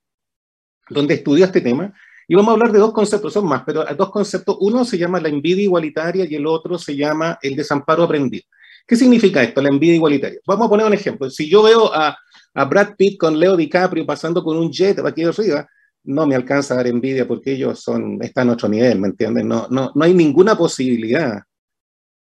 donde 0.90 1.14
estudió 1.16 1.46
este 1.46 1.62
tema. 1.62 1.94
Y 2.28 2.36
vamos 2.36 2.50
a 2.50 2.54
hablar 2.54 2.72
de 2.72 2.80
dos 2.80 2.94
conceptos, 2.94 3.34
son 3.34 3.48
más, 3.48 3.64
pero 3.66 3.86
dos 3.96 4.12
conceptos. 4.12 4.58
Uno 4.60 4.86
se 4.86 4.98
llama 4.98 5.20
la 5.20 5.30
envidia 5.30 5.64
igualitaria 5.64 6.26
y 6.30 6.36
el 6.36 6.46
otro 6.46 6.78
se 6.78 6.96
llama 6.96 7.40
el 7.42 7.56
desamparo 7.56 8.04
aprendido. 8.04 8.44
¿Qué 8.86 8.96
significa 8.96 9.42
esto, 9.44 9.62
la 9.62 9.70
envidia 9.70 9.96
igualitaria? 9.96 10.40
Vamos 10.46 10.66
a 10.66 10.70
poner 10.70 10.86
un 10.86 10.94
ejemplo. 10.94 11.30
Si 11.30 11.50
yo 11.50 11.64
veo 11.64 11.94
a, 11.94 12.18
a 12.54 12.66
Brad 12.66 12.96
Pitt 12.98 13.20
con 13.20 13.40
Leo 13.40 13.56
DiCaprio 13.56 14.06
pasando 14.06 14.44
con 14.44 14.58
un 14.58 14.72
jet 14.72 15.00
aquí 15.00 15.24
arriba, 15.24 15.68
no 16.04 16.26
me 16.26 16.36
alcanza 16.36 16.74
a 16.74 16.78
dar 16.78 16.88
envidia 16.88 17.28
porque 17.28 17.54
ellos 17.54 17.82
son, 17.82 18.22
están 18.22 18.50
a 18.50 18.54
otro 18.54 18.70
nivel, 18.70 19.00
¿me 19.00 19.10
entienden? 19.10 19.48
No, 19.48 19.68
no, 19.70 19.92
no 19.94 20.06
hay 20.06 20.14
ninguna 20.14 20.58
posibilidad. 20.58 21.42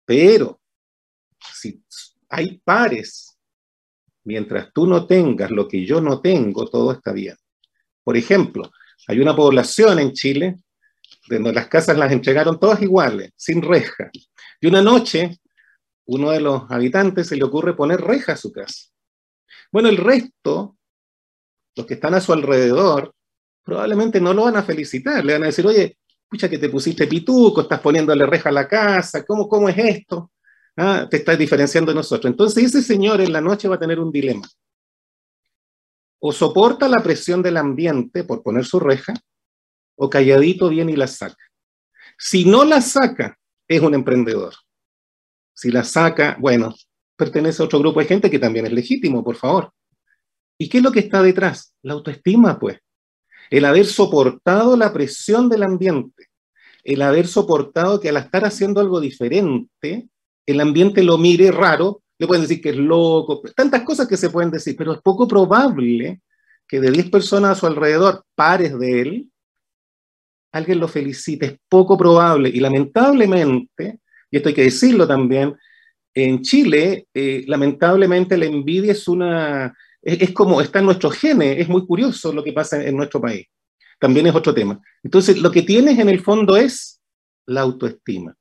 Pero 0.05 0.61
si 1.55 1.83
hay 2.29 2.59
pares, 2.59 3.39
mientras 4.25 4.73
tú 4.73 4.87
no 4.87 5.07
tengas 5.07 5.51
lo 5.51 5.69
que 5.69 5.85
yo 5.85 6.01
no 6.01 6.21
tengo, 6.21 6.69
todo 6.69 6.93
está 6.93 7.13
bien. 7.13 7.37
Por 8.03 8.17
ejemplo, 8.17 8.71
hay 9.09 9.21
una 9.21 9.35
población 9.35 9.99
en 9.99 10.13
Chile 10.13 10.57
donde 11.29 11.53
las 11.53 11.69
casas 11.69 11.97
las 11.97 12.13
entregaron 12.13 12.59
todas 12.59 12.83
iguales, 12.83 13.33
sin 13.37 13.63
reja. 13.63 14.11
Y 14.61 14.67
una 14.67 14.83
noche, 14.83 15.39
uno 16.07 16.31
de 16.31 16.41
los 16.41 16.71
habitantes 16.71 17.29
se 17.29 17.37
le 17.37 17.45
ocurre 17.45 17.75
poner 17.75 18.01
reja 18.01 18.33
a 18.33 18.37
su 18.37 18.53
casa. 18.53 18.89
Bueno, 19.73 19.89
el 19.89 19.97
resto, 19.97 20.77
los 21.77 21.87
que 21.87 21.95
están 21.95 22.15
a 22.15 22.21
su 22.21 22.33
alrededor, 22.33 23.15
probablemente 23.71 24.21
no 24.21 24.35
lo 24.35 24.47
van 24.47 24.57
a 24.57 24.65
felicitar, 24.65 25.25
le 25.25 25.35
van 25.35 25.45
a 25.45 25.47
decir, 25.47 25.65
oye, 25.65 25.97
escucha 26.25 26.51
que 26.51 26.59
te 26.59 26.69
pusiste 26.69 27.07
pituco, 27.07 27.61
estás 27.61 27.79
poniéndole 27.79 28.27
reja 28.27 28.49
a 28.49 28.53
la 28.53 28.67
casa, 28.67 29.25
¿cómo, 29.25 29.49
cómo 29.49 29.69
es 29.69 29.79
esto? 29.79 30.33
Ah, 30.77 31.07
te 31.09 31.19
estás 31.19 31.39
diferenciando 31.39 31.93
de 31.93 31.95
nosotros. 31.95 32.29
Entonces 32.33 32.65
ese 32.65 32.83
señor 32.83 33.21
en 33.21 33.33
la 33.33 33.41
noche 33.41 33.69
va 33.69 33.77
a 33.77 33.79
tener 33.79 34.01
un 34.01 34.11
dilema. 34.11 34.43
O 36.19 36.33
soporta 36.33 36.89
la 36.89 37.01
presión 37.01 37.45
del 37.45 37.59
ambiente 37.59 38.25
por 38.25 38.43
poner 38.43 38.65
su 38.65 38.81
reja, 38.81 39.15
o 39.95 40.11
calladito 40.11 40.69
viene 40.69 40.91
y 40.91 40.97
la 40.97 41.07
saca. 41.07 41.45
Si 42.19 42.45
no 42.47 42.65
la 42.65 42.81
saca, 42.81 43.39
es 43.69 43.81
un 43.81 43.95
emprendedor. 43.95 44.53
Si 45.55 45.71
la 45.71 45.85
saca, 45.85 46.37
bueno, 46.41 46.75
pertenece 47.15 47.63
a 47.63 47.67
otro 47.67 47.79
grupo 47.79 48.01
de 48.01 48.07
gente 48.07 48.31
que 48.33 48.41
también 48.41 48.67
es 48.67 48.73
legítimo, 48.73 49.23
por 49.23 49.37
favor. 49.37 49.73
¿Y 50.59 50.69
qué 50.69 50.79
es 50.79 50.83
lo 50.83 50.91
que 50.91 50.99
está 50.99 51.23
detrás? 51.23 51.73
La 51.83 51.93
autoestima, 51.93 52.59
pues 52.59 52.81
el 53.51 53.65
haber 53.65 53.87
soportado 53.87 54.77
la 54.77 54.93
presión 54.93 55.49
del 55.49 55.65
ambiente, 55.65 56.29
el 56.85 57.03
haber 57.03 57.27
soportado 57.27 58.01
que 58.01 58.09
al 58.09 58.17
estar 58.17 58.45
haciendo 58.45 58.81
algo 58.81 59.01
diferente, 59.01 60.09
el 60.47 60.61
ambiente 60.61 61.03
lo 61.03 61.19
mire 61.19 61.51
raro, 61.51 62.03
le 62.19 62.27
pueden 62.27 62.43
decir 62.43 62.63
que 62.63 62.71
es 62.71 62.77
loco, 62.77 63.43
tantas 63.55 63.83
cosas 63.83 64.07
que 64.07 64.17
se 64.17 64.31
pueden 64.31 64.51
decir, 64.51 64.77
pero 64.77 64.93
es 64.93 65.01
poco 65.01 65.27
probable 65.27 66.21
que 66.67 66.81
de 66.81 66.91
10 66.91 67.11
personas 67.11 67.51
a 67.51 67.61
su 67.61 67.67
alrededor, 67.67 68.25
pares 68.37 68.79
de 68.79 69.01
él, 69.01 69.31
alguien 70.53 70.79
lo 70.79 70.87
felicite, 70.87 71.47
es 71.47 71.57
poco 71.69 71.99
probable. 71.99 72.49
Y 72.49 72.61
lamentablemente, 72.61 73.99
y 74.31 74.37
esto 74.37 74.49
hay 74.49 74.55
que 74.55 74.65
decirlo 74.65 75.07
también, 75.07 75.57
en 76.15 76.43
Chile, 76.43 77.07
eh, 77.15 77.45
lamentablemente 77.47 78.37
la 78.37 78.47
envidia 78.47 78.93
es 78.93 79.09
una, 79.09 79.75
es, 80.03 80.33
como 80.33 80.61
está 80.61 80.79
en 80.79 80.87
nuestros 80.87 81.15
genes, 81.15 81.59
es 81.59 81.69
muy 81.69 81.87
curioso 81.87 82.33
lo 82.33 82.43
que 82.43 82.53
pasa 82.53 82.83
en 82.83 82.97
nuestro 82.97 83.21
país. 83.21 83.47
También 83.99 84.27
es 84.27 84.35
otro 84.35 84.55
tema. 84.55 84.81
Entonces, 85.03 85.39
lo 85.39 85.51
que 85.51 85.63
tienes 85.63 85.99
en 85.99 86.09
el 86.09 86.21
fondo 86.21 86.57
es 86.57 87.01
la 87.47 87.61
autoestima. 87.63 88.35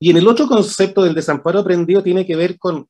Y 0.00 0.10
en 0.10 0.16
el 0.16 0.28
otro 0.28 0.46
concepto 0.46 1.02
del 1.02 1.14
desamparo 1.14 1.58
aprendido 1.58 2.02
tiene 2.02 2.24
que 2.24 2.36
ver 2.36 2.58
con 2.58 2.88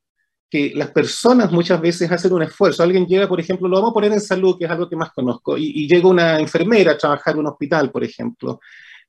que 0.50 0.72
las 0.74 0.90
personas 0.90 1.50
muchas 1.50 1.80
veces 1.80 2.10
hacen 2.10 2.32
un 2.32 2.42
esfuerzo. 2.42 2.82
Alguien 2.82 3.06
llega, 3.06 3.28
por 3.28 3.40
ejemplo, 3.40 3.68
lo 3.68 3.76
vamos 3.76 3.90
a 3.90 3.94
poner 3.94 4.12
en 4.12 4.20
salud, 4.20 4.56
que 4.58 4.64
es 4.64 4.70
algo 4.70 4.88
que 4.88 4.96
más 4.96 5.10
conozco, 5.12 5.58
y, 5.58 5.72
y 5.74 5.88
llega 5.88 6.08
una 6.08 6.38
enfermera 6.38 6.92
a 6.92 6.98
trabajar 6.98 7.34
en 7.34 7.40
un 7.40 7.48
hospital, 7.48 7.90
por 7.90 8.04
ejemplo, 8.04 8.60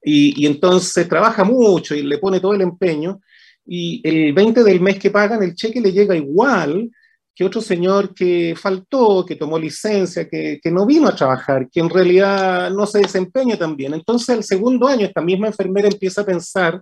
y, 0.02 0.46
entonces 0.46 1.08
trabaja 1.08 1.44
mucho 1.44 1.96
y 1.96 2.04
le 2.04 2.18
pone 2.18 2.40
todo 2.40 2.54
el 2.54 2.62
empeño, 2.62 3.22
y 3.66 4.02
el 4.04 4.34
20 4.34 4.64
del 4.64 4.82
mes 4.82 4.98
que 4.98 5.12
pagan, 5.12 5.44
el 5.44 5.56
cheque 5.56 5.82
le 5.82 5.92
llega 5.92 6.16
igual 6.16 6.90
que 7.36 7.46
otro 7.46 7.62
señor 7.62 8.14
que 8.14 8.54
faltó, 8.58 9.26
que 9.26 9.36
tomó 9.36 9.58
licencia, 9.58 10.28
que, 10.28 10.60
que, 10.62 10.72
no 10.72 10.86
vino 10.86 11.08
a 11.08 11.16
trabajar, 11.16 11.70
que 11.70 11.80
en 11.80 11.90
realidad 11.90 12.70
no 12.72 12.86
se 12.86 13.00
desempeña 13.00 13.58
tan 13.58 13.78
bien. 13.78 13.94
Entonces, 13.94 14.36
el 14.36 14.44
segundo 14.44 14.88
año, 14.88 15.06
esta 15.06 15.22
misma 15.22 15.48
enfermera 15.48 15.88
empieza 15.88 16.22
a 16.22 16.26
pensar 16.26 16.82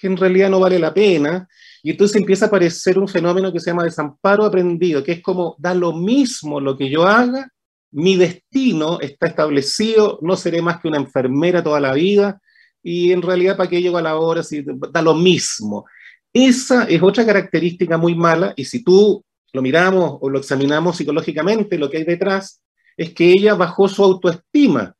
que 0.00 0.06
en 0.06 0.16
realidad 0.16 0.50
no 0.50 0.60
vale 0.60 0.78
la 0.78 0.94
pena, 0.94 1.46
y 1.82 1.90
entonces 1.90 2.16
empieza 2.16 2.46
a 2.46 2.48
aparecer 2.48 2.98
un 2.98 3.06
fenómeno 3.06 3.52
que 3.52 3.60
se 3.60 3.70
llama 3.70 3.84
desamparo 3.84 4.44
aprendido, 4.44 5.04
que 5.04 5.12
es 5.12 5.22
como 5.22 5.56
da 5.58 5.74
lo 5.74 5.92
mismo 5.92 6.60
lo 6.60 6.76
que 6.76 6.88
yo 6.88 7.06
haga, 7.06 7.48
mi 7.92 8.16
destino 8.16 9.00
está 9.00 9.26
establecido, 9.26 10.18
no 10.22 10.36
seré 10.36 10.62
más 10.62 10.80
que 10.80 10.88
una 10.88 10.96
enfermera 10.96 11.62
toda 11.62 11.80
la 11.80 11.92
vida, 11.92 12.40
y 12.82 13.12
en 13.12 13.20
realidad 13.20 13.56
para 13.56 13.68
qué 13.68 13.82
llego 13.82 13.98
a 13.98 14.02
la 14.02 14.16
hora 14.16 14.42
si 14.42 14.64
da 14.90 15.02
lo 15.02 15.14
mismo. 15.14 15.84
Esa 16.32 16.84
es 16.84 17.02
otra 17.02 17.26
característica 17.26 17.98
muy 17.98 18.14
mala, 18.14 18.54
y 18.56 18.64
si 18.64 18.82
tú 18.82 19.22
lo 19.52 19.62
miramos 19.62 20.18
o 20.20 20.30
lo 20.30 20.38
examinamos 20.38 20.96
psicológicamente, 20.96 21.78
lo 21.78 21.90
que 21.90 21.98
hay 21.98 22.04
detrás 22.04 22.62
es 22.96 23.12
que 23.12 23.32
ella 23.32 23.54
bajó 23.54 23.88
su 23.88 24.02
autoestima 24.02 24.94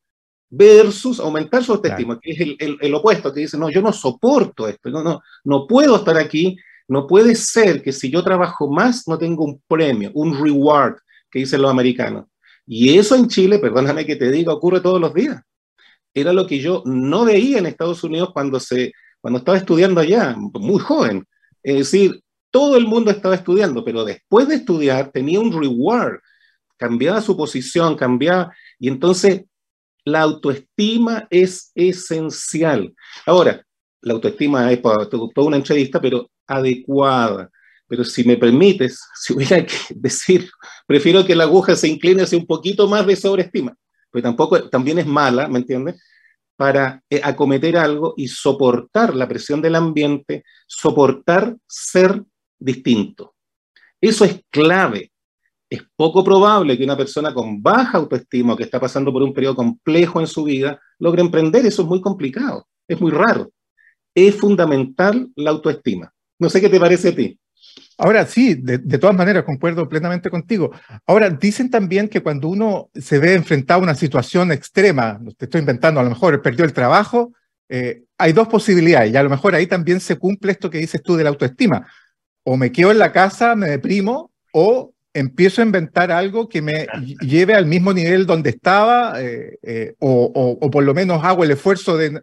versus 0.49 1.19
aumentar 1.19 1.63
su 1.63 1.73
autoestima, 1.73 2.19
que 2.21 2.31
es 2.31 2.39
el, 2.41 2.77
el, 2.81 2.93
opuesto, 2.93 3.33
que 3.33 3.41
dice, 3.41 3.57
no, 3.57 3.69
yo 3.69 3.81
no 3.81 3.93
soporto 3.93 4.67
esto, 4.67 4.89
no, 4.89 5.01
no, 5.01 5.21
no 5.45 5.65
puedo 5.65 5.95
estar 5.95 6.17
aquí, 6.17 6.57
no 6.87 7.07
puede 7.07 7.35
ser 7.35 7.81
que 7.81 7.93
si 7.93 8.11
yo 8.11 8.21
trabajo 8.23 8.69
más 8.69 9.07
no 9.07 9.17
tengo 9.17 9.45
un 9.45 9.61
premio, 9.67 10.11
un 10.13 10.37
reward, 10.37 10.95
que 11.31 11.39
dicen 11.39 11.61
los 11.61 11.71
americanos. 11.71 12.25
Y 12.67 12.97
eso 12.97 13.15
en 13.15 13.27
Chile, 13.27 13.59
perdóname 13.59 14.05
que 14.05 14.17
te 14.17 14.29
diga, 14.29 14.53
ocurre 14.53 14.81
todos 14.81 14.99
los 14.99 15.13
días. 15.13 15.41
Era 16.13 16.33
lo 16.33 16.45
que 16.45 16.59
yo 16.59 16.83
no 16.85 17.23
veía 17.23 17.59
en 17.59 17.65
Estados 17.65 18.03
Unidos 18.03 18.31
cuando, 18.33 18.59
se, 18.59 18.91
cuando 19.21 19.39
estaba 19.39 19.57
estudiando 19.57 20.01
allá, 20.01 20.35
muy 20.37 20.79
joven. 20.79 21.25
Es 21.63 21.75
decir, 21.77 22.21
todo 22.51 22.77
el 22.77 22.85
mundo 22.85 23.09
estaba 23.11 23.35
estudiando, 23.35 23.83
pero 23.83 24.03
después 24.03 24.47
de 24.47 24.55
estudiar 24.55 25.11
tenía 25.11 25.39
un 25.39 25.51
reward, 25.51 26.19
cambiaba 26.77 27.21
su 27.21 27.35
posición, 27.35 27.95
cambiaba, 27.95 28.53
y 28.77 28.87
entonces 28.87 29.45
la 30.03 30.21
autoestima 30.21 31.27
es 31.29 31.71
esencial. 31.75 32.93
Ahora, 33.25 33.63
la 34.01 34.13
autoestima 34.13 34.71
es 34.71 34.79
para 34.79 35.07
toda 35.07 35.47
una 35.47 35.57
entrevista, 35.57 36.01
pero 36.01 36.29
adecuada. 36.47 37.49
Pero 37.87 38.03
si 38.03 38.23
me 38.23 38.37
permites, 38.37 38.99
si 39.15 39.33
hubiera 39.33 39.65
que 39.65 39.75
decir, 39.89 40.49
prefiero 40.87 41.25
que 41.25 41.35
la 41.35 41.43
aguja 41.43 41.75
se 41.75 41.87
incline 41.87 42.23
hacia 42.23 42.37
un 42.37 42.47
poquito 42.47 42.87
más 42.87 43.05
de 43.05 43.15
sobreestima, 43.15 43.75
pero 44.09 44.23
tampoco, 44.23 44.69
también 44.69 44.99
es 44.99 45.05
mala, 45.05 45.47
¿me 45.47 45.59
entiendes? 45.59 46.01
Para 46.55 47.03
eh, 47.09 47.21
acometer 47.23 47.77
algo 47.77 48.13
y 48.17 48.27
soportar 48.27 49.15
la 49.15 49.27
presión 49.27 49.61
del 49.61 49.75
ambiente, 49.75 50.43
soportar 50.67 51.55
ser 51.67 52.23
distinto. 52.61 53.35
Eso 53.99 54.25
es 54.25 54.41
clave. 54.49 55.11
Es 55.69 55.83
poco 55.95 56.23
probable 56.23 56.77
que 56.77 56.83
una 56.83 56.97
persona 56.97 57.33
con 57.33 57.61
baja 57.61 57.97
autoestima 57.97 58.57
que 58.57 58.63
está 58.63 58.79
pasando 58.79 59.11
por 59.11 59.21
un 59.23 59.33
periodo 59.33 59.55
complejo 59.55 60.19
en 60.19 60.27
su 60.27 60.43
vida 60.43 60.79
logre 60.99 61.21
emprender. 61.21 61.65
Eso 61.65 61.83
es 61.83 61.87
muy 61.87 62.01
complicado, 62.01 62.67
es 62.87 62.99
muy 62.99 63.11
raro. 63.11 63.51
Es 64.13 64.35
fundamental 64.35 65.29
la 65.35 65.51
autoestima. 65.51 66.11
No 66.39 66.49
sé 66.49 66.59
qué 66.59 66.67
te 66.67 66.79
parece 66.79 67.09
a 67.09 67.15
ti. 67.15 67.39
Ahora 67.97 68.25
sí, 68.25 68.55
de, 68.55 68.79
todas 68.97 69.15
maneras, 69.15 69.43
concuerdo 69.43 69.87
plenamente 69.87 70.29
contigo. 70.29 70.71
Ahora, 71.05 71.29
dicen 71.29 71.69
también 71.69 72.09
que 72.09 72.21
cuando 72.21 72.47
uno 72.47 72.89
se 72.95 73.19
ve 73.19 73.35
enfrentado 73.35 73.79
a 73.79 73.83
una 73.83 73.95
situación 73.95 74.51
extrema, 74.51 75.21
te 75.37 75.45
estoy 75.45 75.59
inventando, 75.59 75.99
a 75.99 76.03
lo 76.03 76.09
mejor 76.09 76.41
perdió 76.41 76.65
el 76.65 76.73
trabajo, 76.73 77.31
eh, 77.69 78.03
hay 78.17 78.33
dos 78.33 78.47
posibilidades 78.47 79.13
y 79.13 79.15
a 79.15 79.23
lo 79.23 79.29
mejor 79.29 79.53
ahí 79.53 79.67
también 79.67 79.99
se 79.99 80.17
cumple 80.17 80.51
esto 80.51 80.69
que 80.69 80.79
dices 80.79 81.01
tú 81.03 81.15
de 81.15 81.23
la 81.23 81.29
autoestima 81.29 81.87
o 82.43 82.57
me 82.57 82.71
quedo 82.71 82.91
en 82.91 82.99
la 82.99 83.11
casa, 83.11 83.55
me 83.55 83.67
deprimo, 83.67 84.31
o 84.53 84.93
empiezo 85.13 85.61
a 85.61 85.65
inventar 85.65 86.11
algo 86.11 86.47
que 86.47 86.61
me 86.61 86.87
lleve 87.21 87.53
al 87.53 87.65
mismo 87.65 87.93
nivel 87.93 88.25
donde 88.25 88.51
estaba, 88.51 89.21
eh, 89.21 89.57
eh, 89.61 89.95
o, 89.99 90.69
por 90.71 90.83
lo 90.83 90.93
menos 90.93 91.23
hago 91.23 91.43
el 91.43 91.51
esfuerzo 91.51 91.97
de, 91.97 92.21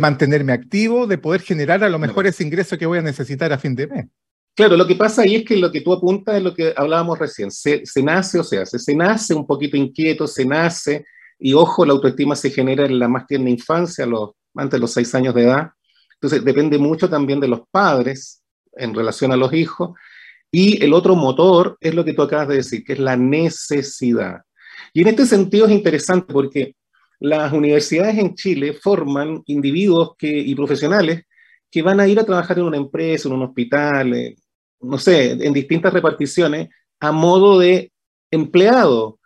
mantenerme 0.00 0.52
activo, 0.52 1.06
de 1.06 1.18
poder 1.18 1.40
generar 1.40 1.82
a 1.84 1.88
lo 1.88 1.98
mejor 1.98 2.26
ese 2.26 2.44
ingreso 2.44 2.76
que 2.78 2.86
voy 2.86 2.98
a 2.98 3.02
necesitar 3.02 3.52
a 3.52 3.58
fin 3.58 3.74
de 3.74 3.86
mes. 3.86 4.06
Claro, 4.54 4.76
lo 4.76 4.86
que 4.86 4.94
pasa 4.94 5.22
ahí 5.22 5.36
es 5.36 5.44
que 5.44 5.56
lo 5.56 5.70
que 5.70 5.82
tú 5.82 5.92
apuntas 5.92 6.36
es 6.36 6.42
lo 6.42 6.54
que 6.54 6.72
hablábamos 6.74 7.18
recién, 7.18 7.50
se, 7.50 7.82
nace 8.02 8.38
o 8.38 8.44
se 8.44 8.58
hace, 8.58 8.78
se 8.78 8.94
nace 8.94 9.34
un 9.34 9.46
poquito 9.46 9.76
inquieto, 9.76 10.26
se 10.26 10.46
nace, 10.46 11.04
y 11.38 11.52
ojo, 11.52 11.84
la 11.84 11.92
autoestima 11.92 12.34
se 12.34 12.50
genera 12.50 12.86
en 12.86 12.98
la 12.98 13.06
más 13.06 13.26
tierna 13.26 13.50
infancia, 13.50 14.06
los, 14.06 14.30
antes 14.54 14.72
de 14.72 14.78
los 14.78 14.90
seis 14.90 15.14
años 15.14 15.34
de 15.34 15.42
edad, 15.42 15.68
entonces 16.14 16.42
depende 16.42 16.78
mucho 16.78 17.06
también 17.06 17.38
de 17.38 17.48
los 17.48 17.60
padres, 17.70 18.42
en 18.76 18.94
relación 18.94 19.32
a 19.32 19.36
los 19.36 19.52
hijos. 19.52 19.90
Y 20.50 20.82
el 20.84 20.92
otro 20.92 21.16
motor 21.16 21.76
es 21.80 21.94
lo 21.94 22.04
que 22.04 22.12
tú 22.12 22.22
acabas 22.22 22.48
de 22.48 22.56
decir, 22.56 22.84
que 22.84 22.94
es 22.94 22.98
la 22.98 23.16
necesidad. 23.16 24.42
Y 24.92 25.02
en 25.02 25.08
este 25.08 25.26
sentido 25.26 25.66
es 25.66 25.72
interesante 25.72 26.32
porque 26.32 26.74
las 27.18 27.52
universidades 27.52 28.18
en 28.18 28.34
Chile 28.34 28.72
forman 28.72 29.42
individuos 29.46 30.12
que, 30.16 30.28
y 30.28 30.54
profesionales 30.54 31.24
que 31.70 31.82
van 31.82 32.00
a 32.00 32.08
ir 32.08 32.18
a 32.18 32.24
trabajar 32.24 32.58
en 32.58 32.64
una 32.64 32.76
empresa, 32.76 33.28
en 33.28 33.34
un 33.34 33.42
hospital, 33.42 34.34
no 34.80 34.98
sé, 34.98 35.32
en 35.32 35.52
distintas 35.52 35.92
reparticiones, 35.92 36.68
a 37.00 37.12
modo 37.12 37.58
de 37.58 37.92
empleado. 38.30 39.18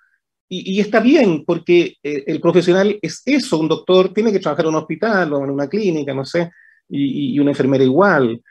Y, 0.49 0.81
está 0.81 0.99
bien, 0.99 1.45
porque 1.45 1.95
eh, 2.03 2.25
el 2.27 2.41
profesional 2.41 2.99
es 3.01 3.23
eso, 3.25 3.59
un 3.59 3.69
doctor 3.69 4.13
tiene 4.13 4.33
que 4.33 4.41
trabajar 4.41 4.65
en 4.65 4.71
un 4.71 4.81
hospital 4.81 5.33
o 5.33 5.45
en 5.45 5.51
una 5.51 5.69
clínica, 5.69 6.13
no 6.13 6.25
sé, 6.25 6.51
y, 6.89 7.35
y 7.35 7.39
una 7.39 7.53
enfermera 7.53 7.85
igual. 7.85 8.43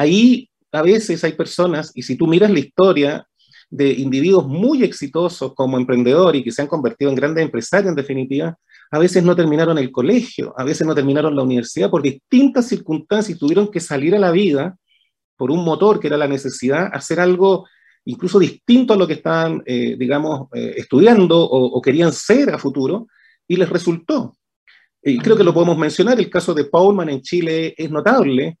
Ahí 0.00 0.48
a 0.72 0.80
veces 0.80 1.22
hay 1.24 1.32
personas, 1.32 1.92
y 1.94 2.02
si 2.02 2.16
tú 2.16 2.26
miras 2.26 2.50
la 2.50 2.58
historia 2.58 3.26
de 3.68 3.92
individuos 3.92 4.46
muy 4.46 4.82
exitosos 4.82 5.52
como 5.54 5.76
emprendedores 5.76 6.40
y 6.40 6.44
que 6.44 6.52
se 6.52 6.62
han 6.62 6.68
convertido 6.68 7.10
en 7.10 7.16
grandes 7.16 7.44
empresarios 7.44 7.90
en 7.90 7.96
definitiva, 7.96 8.56
a 8.90 8.98
veces 8.98 9.22
no 9.22 9.36
terminaron 9.36 9.76
el 9.76 9.92
colegio, 9.92 10.54
a 10.56 10.64
veces 10.64 10.86
no 10.86 10.94
terminaron 10.94 11.36
la 11.36 11.42
universidad 11.42 11.90
por 11.90 12.00
distintas 12.00 12.66
circunstancias 12.66 13.36
y 13.36 13.38
tuvieron 13.38 13.70
que 13.70 13.78
salir 13.78 14.14
a 14.14 14.18
la 14.18 14.30
vida 14.30 14.74
por 15.36 15.50
un 15.50 15.62
motor 15.66 16.00
que 16.00 16.06
era 16.06 16.16
la 16.16 16.26
necesidad, 16.26 16.88
hacer 16.94 17.20
algo 17.20 17.68
incluso 18.06 18.38
distinto 18.38 18.94
a 18.94 18.96
lo 18.96 19.06
que 19.06 19.14
estaban, 19.20 19.62
eh, 19.66 19.96
digamos, 19.98 20.48
eh, 20.54 20.76
estudiando 20.78 21.38
o, 21.38 21.76
o, 21.76 21.82
querían 21.82 22.14
ser 22.14 22.54
a 22.54 22.58
futuro, 22.58 23.06
y 23.46 23.56
les 23.56 23.68
resultó. 23.68 24.34
Y 25.02 25.18
creo 25.18 25.36
que 25.36 25.44
lo 25.44 25.52
podemos 25.52 25.76
mencionar, 25.76 26.18
el 26.18 26.30
caso 26.30 26.54
de 26.54 26.64
Paulman 26.64 27.10
en 27.10 27.20
Chile 27.20 27.74
es 27.76 27.90
notable, 27.90 28.56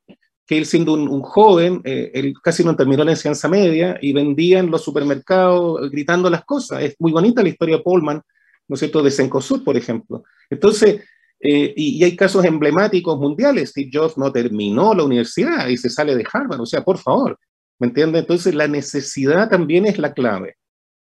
que 0.50 0.58
él 0.58 0.66
siendo 0.66 0.94
un, 0.94 1.22
joven, 1.22 1.80
eh, 1.84 2.10
él 2.12 2.34
casi 2.42 2.64
no 2.64 2.74
terminó 2.74 3.04
la 3.04 3.12
enseñanza 3.12 3.48
media 3.48 3.96
y 4.02 4.12
vendía 4.12 4.58
en 4.58 4.68
los 4.68 4.82
supermercados 4.82 5.88
gritando 5.92 6.28
las 6.28 6.44
cosas. 6.44 6.82
Es 6.82 6.96
muy 6.98 7.12
bonita 7.12 7.40
la 7.40 7.50
historia 7.50 7.76
de 7.76 7.84
Pullman, 7.84 8.20
¿no 8.66 8.74
es 8.74 8.80
cierto?, 8.80 9.00
de 9.00 9.12
Cencosud, 9.12 9.62
por 9.62 9.76
ejemplo. 9.76 10.24
Entonces, 10.50 11.02
eh, 11.38 11.72
y, 11.76 12.02
hay 12.02 12.16
casos 12.16 12.44
emblemáticos 12.44 13.16
mundiales. 13.16 13.70
Steve 13.70 13.90
Jobs 13.92 14.18
no 14.18 14.32
terminó 14.32 14.92
la 14.92 15.04
universidad 15.04 15.68
y 15.68 15.76
se 15.76 15.88
sale 15.88 16.16
de 16.16 16.26
Harvard. 16.32 16.60
O 16.60 16.66
sea, 16.66 16.82
por 16.82 16.98
favor, 16.98 17.38
¿me 17.78 17.86
entiendes? 17.86 18.22
Entonces, 18.22 18.52
la 18.52 18.66
necesidad 18.66 19.48
también 19.48 19.86
es 19.86 19.98
la 19.98 20.12
clave. 20.12 20.56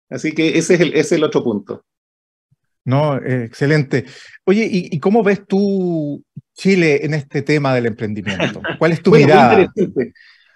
Así 0.10 0.34
que 0.34 0.58
ese 0.58 0.92
es 0.94 1.10
el 1.14 1.24
otro 1.24 1.42
punto. 1.42 1.86
No, 2.84 3.16
excelente. 3.16 4.08
Oye, 4.44 4.68
¿y, 4.70 5.00
cómo 5.00 5.24
ves 5.24 5.48
tú 5.48 6.22
Chile 6.62 7.04
en 7.04 7.16
este 7.16 7.42
tema 7.42 7.74
del 7.74 7.88
emprendimiento? 7.88 8.62
¿Cuál 8.78 8.92
es 8.92 9.02
tu 9.02 9.10
mirada? 9.10 9.74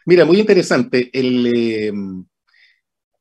Mira, 0.06 0.24
muy 0.24 0.40
interesante. 0.40 1.10
Em, 1.12 2.24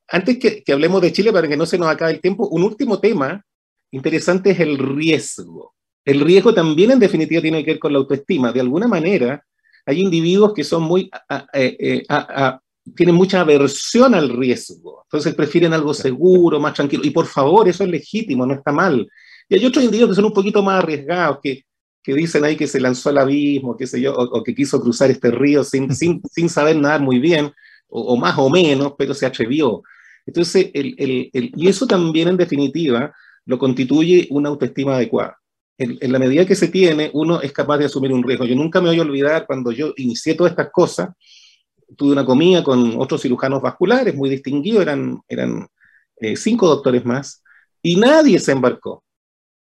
antes 0.09 0.39
que, 0.39 0.63
que, 0.63 0.73
hablemos 0.73 1.01
de 1.01 1.11
Chile, 1.11 1.33
para 1.33 1.49
que 1.49 1.57
no 1.57 1.65
se 1.65 1.79
nos 1.79 1.89
acabe 1.89 2.13
el 2.13 2.21
tiempo, 2.21 2.47
un 2.49 2.63
último 2.63 3.01
tema 3.01 3.43
interesante 3.91 4.51
es 4.51 4.61
el 4.61 4.77
riesgo. 4.77 5.75
El 6.05 6.21
riesgo 6.21 6.53
también, 6.53 6.91
en 6.91 6.99
definitiva, 6.99 7.41
tiene 7.41 7.65
que 7.65 7.71
ver 7.71 7.81
con 7.81 7.95
la 7.95 8.01
autoestima. 8.01 8.53
De 8.53 8.61
alguna 8.61 8.87
manera, 8.87 9.43
hay 9.87 10.03
individuos 10.03 10.53
que 10.53 10.63
son 10.63 10.83
muy 10.83 11.11
eh, 11.55 12.03
a, 12.11 12.61
tienen 12.95 13.15
mucha 13.15 13.41
aversión 13.41 14.15
al 14.15 14.29
riesgo, 14.29 15.05
entonces 15.07 15.35
prefieren 15.35 15.73
algo 15.73 15.95
seguro, 15.95 16.61
más 16.61 16.75
tranquilo. 16.75 17.03
Y 17.03 17.11
por 17.11 17.25
favor, 17.25 17.67
eso 17.67 17.83
es 17.83 17.89
legítimo, 17.89 18.45
no 18.45 18.53
está 18.53 18.73
mal. 18.73 19.09
Y 19.49 19.55
hay 19.55 19.65
otros 19.65 19.85
individuos 19.85 20.11
que 20.11 20.17
son 20.17 20.27
un 20.27 20.35
poquito 20.35 20.63
más 20.63 20.83
arriesgados, 20.83 21.39
que, 21.43 21.65
que 22.05 22.15
dicen 22.15 22.45
ahí 22.45 22.55
que 22.55 22.67
se 22.67 22.81
lanzó 22.81 23.09
al 23.09 23.19
abismo, 23.19 23.77
qué 23.77 23.87
sé 23.87 24.01
yo, 24.01 24.15
o, 24.15 24.45
que 24.45 24.55
quiso 24.55 24.79
cruzar 24.81 25.11
este 25.11 25.31
río 25.31 25.65
sin, 25.65 25.93
sin, 25.95 26.21
sin 26.31 26.51
saber 26.51 26.77
nadar 26.77 27.01
muy 27.01 27.19
bien, 27.19 27.51
o, 27.89 28.17
más 28.17 28.39
o 28.39 28.51
menos, 28.51 28.93
pero 28.99 29.15
se 29.15 29.25
atrevió. 29.25 29.83
Entonces, 30.27 30.71
el, 30.75 30.95
el, 30.99 31.31
el, 31.33 31.51
y 31.57 31.69
eso 31.69 31.87
también 31.87 32.29
en 32.29 32.37
definitiva 32.37 33.15
lo 33.47 33.59
constituye 33.59 34.29
una 34.31 34.51
autoestima 34.51 34.97
adecuada. 34.97 35.39
En, 35.79 35.97
en, 36.01 36.13
la 36.13 36.19
medida 36.19 36.47
que 36.47 36.55
se 36.55 36.69
tiene, 36.69 37.11
uno 37.15 37.41
es 37.41 37.53
capaz 37.53 37.79
de 37.79 37.87
asumir 37.87 38.13
un 38.13 38.23
riesgo. 38.23 38.45
Yo 38.45 38.55
nunca 38.55 38.81
me 38.81 38.89
voy 38.89 38.99
a 38.99 39.03
olvidar 39.03 39.47
cuando 39.47 39.73
yo 39.73 39.95
inicié 39.97 40.35
todas 40.35 40.53
estas 40.53 40.71
cosas, 40.71 41.09
tuve 41.97 42.13
una 42.13 42.25
comida 42.25 42.63
con 42.63 43.01
otros 43.01 43.23
cirujanos 43.23 43.63
vasculares 43.63 44.15
muy 44.15 44.29
distinguidos, 44.29 44.83
eran, 44.83 45.21
eran 45.27 45.67
eh, 46.17 46.37
cinco 46.37 46.69
doctores 46.69 47.05
más, 47.05 47.43
y 47.83 47.97
nadie 47.97 48.39
se 48.39 48.53
embarcó. 48.53 49.04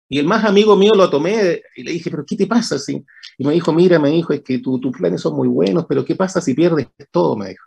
Y 0.09 0.19
el 0.19 0.25
más 0.25 0.45
amigo 0.45 0.75
mío 0.75 0.93
lo 0.95 1.09
tomé 1.09 1.61
y 1.75 1.83
le 1.83 1.91
dije, 1.91 2.09
pero 2.09 2.25
¿qué 2.25 2.35
te 2.35 2.47
pasa? 2.47 2.75
Así? 2.75 3.03
Y 3.37 3.45
me 3.45 3.53
dijo, 3.53 3.73
mira, 3.73 3.99
me 3.99 4.09
dijo, 4.09 4.33
es 4.33 4.41
que 4.41 4.59
tus 4.59 4.79
planes 4.97 5.21
son 5.21 5.35
muy 5.35 5.47
buenos, 5.47 5.85
pero 5.87 6.05
¿qué 6.05 6.15
pasa 6.15 6.39
si 6.39 6.53
pierdes 6.53 6.87
todo? 7.11 7.35
Me 7.35 7.49
dijo. 7.49 7.65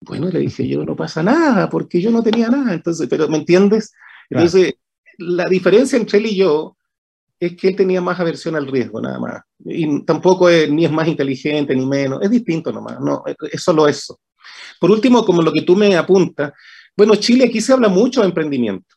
Bueno, 0.00 0.28
le 0.28 0.40
dije, 0.40 0.66
yo 0.66 0.84
no 0.84 0.94
pasa 0.94 1.22
nada, 1.22 1.68
porque 1.68 2.00
yo 2.00 2.10
no 2.10 2.22
tenía 2.22 2.48
nada. 2.48 2.74
Entonces, 2.74 3.08
pero 3.08 3.28
¿me 3.28 3.38
entiendes? 3.38 3.92
Entonces, 4.30 4.74
la 5.18 5.46
diferencia 5.46 5.98
entre 5.98 6.18
él 6.18 6.26
y 6.26 6.36
yo 6.36 6.76
es 7.40 7.56
que 7.56 7.68
él 7.68 7.76
tenía 7.76 8.00
más 8.00 8.18
aversión 8.18 8.56
al 8.56 8.66
riesgo, 8.66 9.00
nada 9.00 9.18
más. 9.18 9.42
Y 9.64 10.04
tampoco 10.04 10.48
es, 10.48 10.70
ni 10.70 10.84
es 10.84 10.90
más 10.90 11.06
inteligente 11.06 11.74
ni 11.74 11.86
menos, 11.86 12.20
es 12.22 12.30
distinto 12.30 12.72
nomás, 12.72 13.00
no, 13.00 13.22
es 13.26 13.62
solo 13.62 13.86
eso. 13.86 14.20
Por 14.80 14.90
último, 14.90 15.24
como 15.24 15.42
lo 15.42 15.52
que 15.52 15.62
tú 15.62 15.76
me 15.76 15.96
apuntas, 15.96 16.52
bueno, 16.96 17.14
Chile 17.16 17.44
aquí 17.44 17.60
se 17.60 17.72
habla 17.72 17.88
mucho 17.88 18.20
de 18.20 18.28
emprendimiento. 18.28 18.96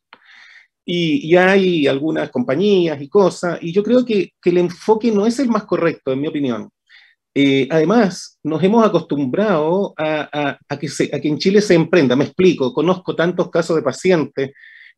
Y, 0.86 1.36
hay 1.36 1.88
algunas 1.88 2.30
compañías 2.30 3.02
y 3.02 3.08
cosas, 3.08 3.60
y 3.62 3.72
yo 3.72 3.84
creo 3.84 4.06
que, 4.06 4.34
el 4.44 4.58
enfoque 4.58 5.12
no 5.12 5.26
es 5.26 5.40
el 5.40 5.50
más 5.50 5.64
correcto, 5.66 6.12
en 6.12 6.22
mi 6.22 6.28
opinión. 6.28 6.70
Eh, 7.34 7.68
además, 7.70 8.40
nos 8.44 8.62
hemos 8.64 8.86
acostumbrado 8.86 9.94
a, 9.98 10.58
que 10.80 10.88
a 11.14 11.20
que 11.20 11.28
en 11.28 11.38
Chile 11.38 11.62
se 11.62 11.76
emprenda. 11.76 12.16
Me 12.16 12.26
explico, 12.26 12.74
conozco 12.74 13.16
tantos 13.16 13.50
casos 13.50 13.76
de 13.78 13.84
pacientes 13.84 14.52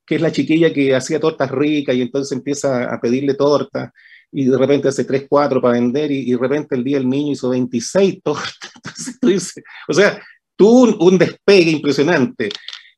que 0.06 0.16
es 0.16 0.22
la 0.22 0.32
chiquilla 0.32 0.74
que 0.74 0.96
hacía 0.96 1.20
tortas 1.20 1.50
ricas 1.52 1.96
y 1.96 2.02
entonces 2.02 2.36
empieza 2.38 2.86
a 2.94 3.00
pedirle 3.00 3.36
tortas 3.36 3.92
y 4.34 4.46
de 4.46 4.58
repente 4.58 4.88
hace 4.88 5.06
3, 5.06 5.26
4 5.30 5.62
para 5.62 5.76
vender 5.76 6.12
y, 6.12 6.32
de 6.32 6.38
repente 6.38 6.76
el 6.76 6.84
día 6.84 6.98
el 6.98 7.08
niño 7.08 7.34
hizo 7.34 7.50
26 7.50 8.22
tortas. 8.24 8.60
Entonces, 9.22 9.64
o 9.88 9.94
sea, 9.94 10.22
tuvo 10.56 11.06
un, 11.06 11.18
despegue 11.18 11.70
impresionante. 11.70 12.50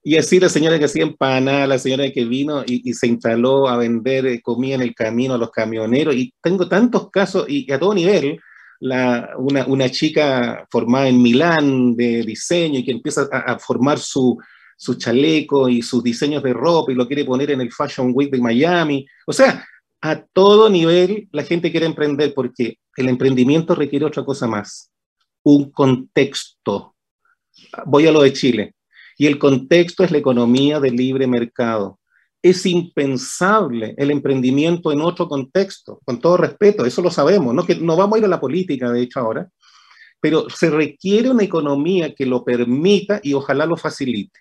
Y 0.08 0.18
así 0.18 0.40
la 0.40 0.50
señora 0.50 0.78
que 0.78 0.86
hacía 0.86 1.02
empanada, 1.02 1.66
la 1.66 1.80
señora 1.80 2.12
que 2.12 2.26
vino 2.26 2.64
y, 2.64 2.94
se 2.94 3.08
instaló 3.08 3.68
a 3.68 3.76
vender 3.76 4.28
eh, 4.28 4.40
comida 4.40 4.76
en 4.76 4.84
el 4.84 4.94
camino 4.94 5.34
a 5.34 5.40
los 5.40 5.50
camioneros. 5.50 6.16
Y 6.16 6.32
tengo 6.44 6.70
tantos 6.70 7.10
casos 7.10 7.48
y, 7.50 7.72
a 7.72 7.80
todo 7.80 7.96
nivel. 7.96 8.40
Una, 8.80 9.66
una, 9.66 9.90
chica 9.90 10.68
formada 10.70 11.08
en 11.08 11.20
Milán 11.20 11.96
de 11.96 12.22
diseño 12.22 12.80
y 12.80 12.86
que 12.86 12.92
empieza 12.92 13.28
a, 13.32 13.54
a 13.54 13.58
formar 13.58 13.98
su, 13.98 14.38
su 14.78 14.94
chaleco 14.94 15.68
y 15.70 15.82
sus 15.82 16.04
diseños 16.04 16.44
de 16.44 16.54
ropa 16.54 16.92
y 16.92 16.96
lo 16.96 17.08
quiere 17.08 17.26
poner 17.26 17.50
en 17.50 17.62
el 17.62 17.72
Fashion 17.72 18.12
Week 18.14 18.30
de 18.30 18.40
Miami. 18.40 19.08
O 19.26 19.34
sea, 19.34 19.66
a 20.02 20.22
todo 20.22 20.70
nivel 20.70 21.28
la 21.32 21.42
gente 21.42 21.72
quiere 21.72 21.88
emprender 21.88 22.32
porque 22.36 22.78
el 22.96 23.10
emprendimiento 23.10 23.74
requiere 23.74 24.06
otra 24.06 24.24
cosa 24.24 24.46
más, 24.46 24.92
un 25.42 25.72
contexto. 25.72 26.96
Voy 27.88 28.06
a 28.06 28.12
lo 28.12 28.22
de 28.22 28.34
Chile. 28.34 28.76
Y 29.18 29.28
el 29.28 29.40
contexto 29.40 30.04
es 30.04 30.12
la 30.12 30.18
economía 30.18 30.80
de 30.80 30.92
libre 30.92 31.28
mercado. 31.28 32.00
Es 32.42 32.66
impensable 32.66 33.96
el 33.98 34.12
emprendimiento 34.12 34.92
en 34.92 35.02
otro 35.02 35.28
contexto, 35.28 36.00
con 36.06 36.20
todo 36.20 36.38
respeto, 36.38 36.86
eso 36.86 37.02
lo 37.02 37.10
sabemos, 37.10 37.54
no, 37.54 37.66
que 37.66 37.76
no 37.76 37.96
vamos 37.96 38.16
a 38.16 38.20
ir 38.20 38.26
a 38.26 38.30
la 38.30 38.40
política, 38.40 38.92
de 38.92 39.02
hecho, 39.02 39.20
ahora, 39.20 39.50
pero 40.20 40.50
se 40.50 40.70
requiere 40.70 41.30
una 41.30 41.44
economía 41.44 42.14
que 42.14 42.26
lo 42.26 42.44
permita 42.44 43.20
y 43.24 43.34
ojalá 43.34 43.66
lo 43.66 43.78
facilite. 43.78 44.40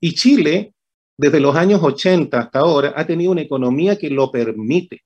Y 0.00 0.14
Chile, 0.14 0.74
desde 1.16 1.40
los 1.40 1.56
años 1.56 1.80
80 1.82 2.38
hasta 2.38 2.60
ahora, 2.60 2.92
ha 2.96 3.06
tenido 3.06 3.32
una 3.32 3.42
economía 3.42 3.96
que 3.96 4.10
lo 4.10 4.30
permite. 4.30 5.02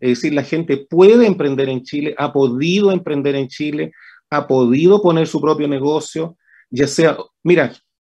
Es 0.00 0.10
decir, 0.18 0.34
la 0.34 0.42
gente 0.42 0.86
puede 0.88 1.26
emprender 1.26 1.68
en 1.68 1.82
Chile, 1.84 2.14
ha 2.18 2.32
podido 2.32 2.90
emprender 2.90 3.36
en 3.36 3.46
Chile, 3.46 3.92
ha 4.30 4.46
podido 4.48 5.00
poner 5.00 5.28
su 5.28 5.40
propio 5.40 5.68
negocio, 5.68 6.36
ya 6.70 6.88
sea, 6.88 7.16
mira, 7.44 7.72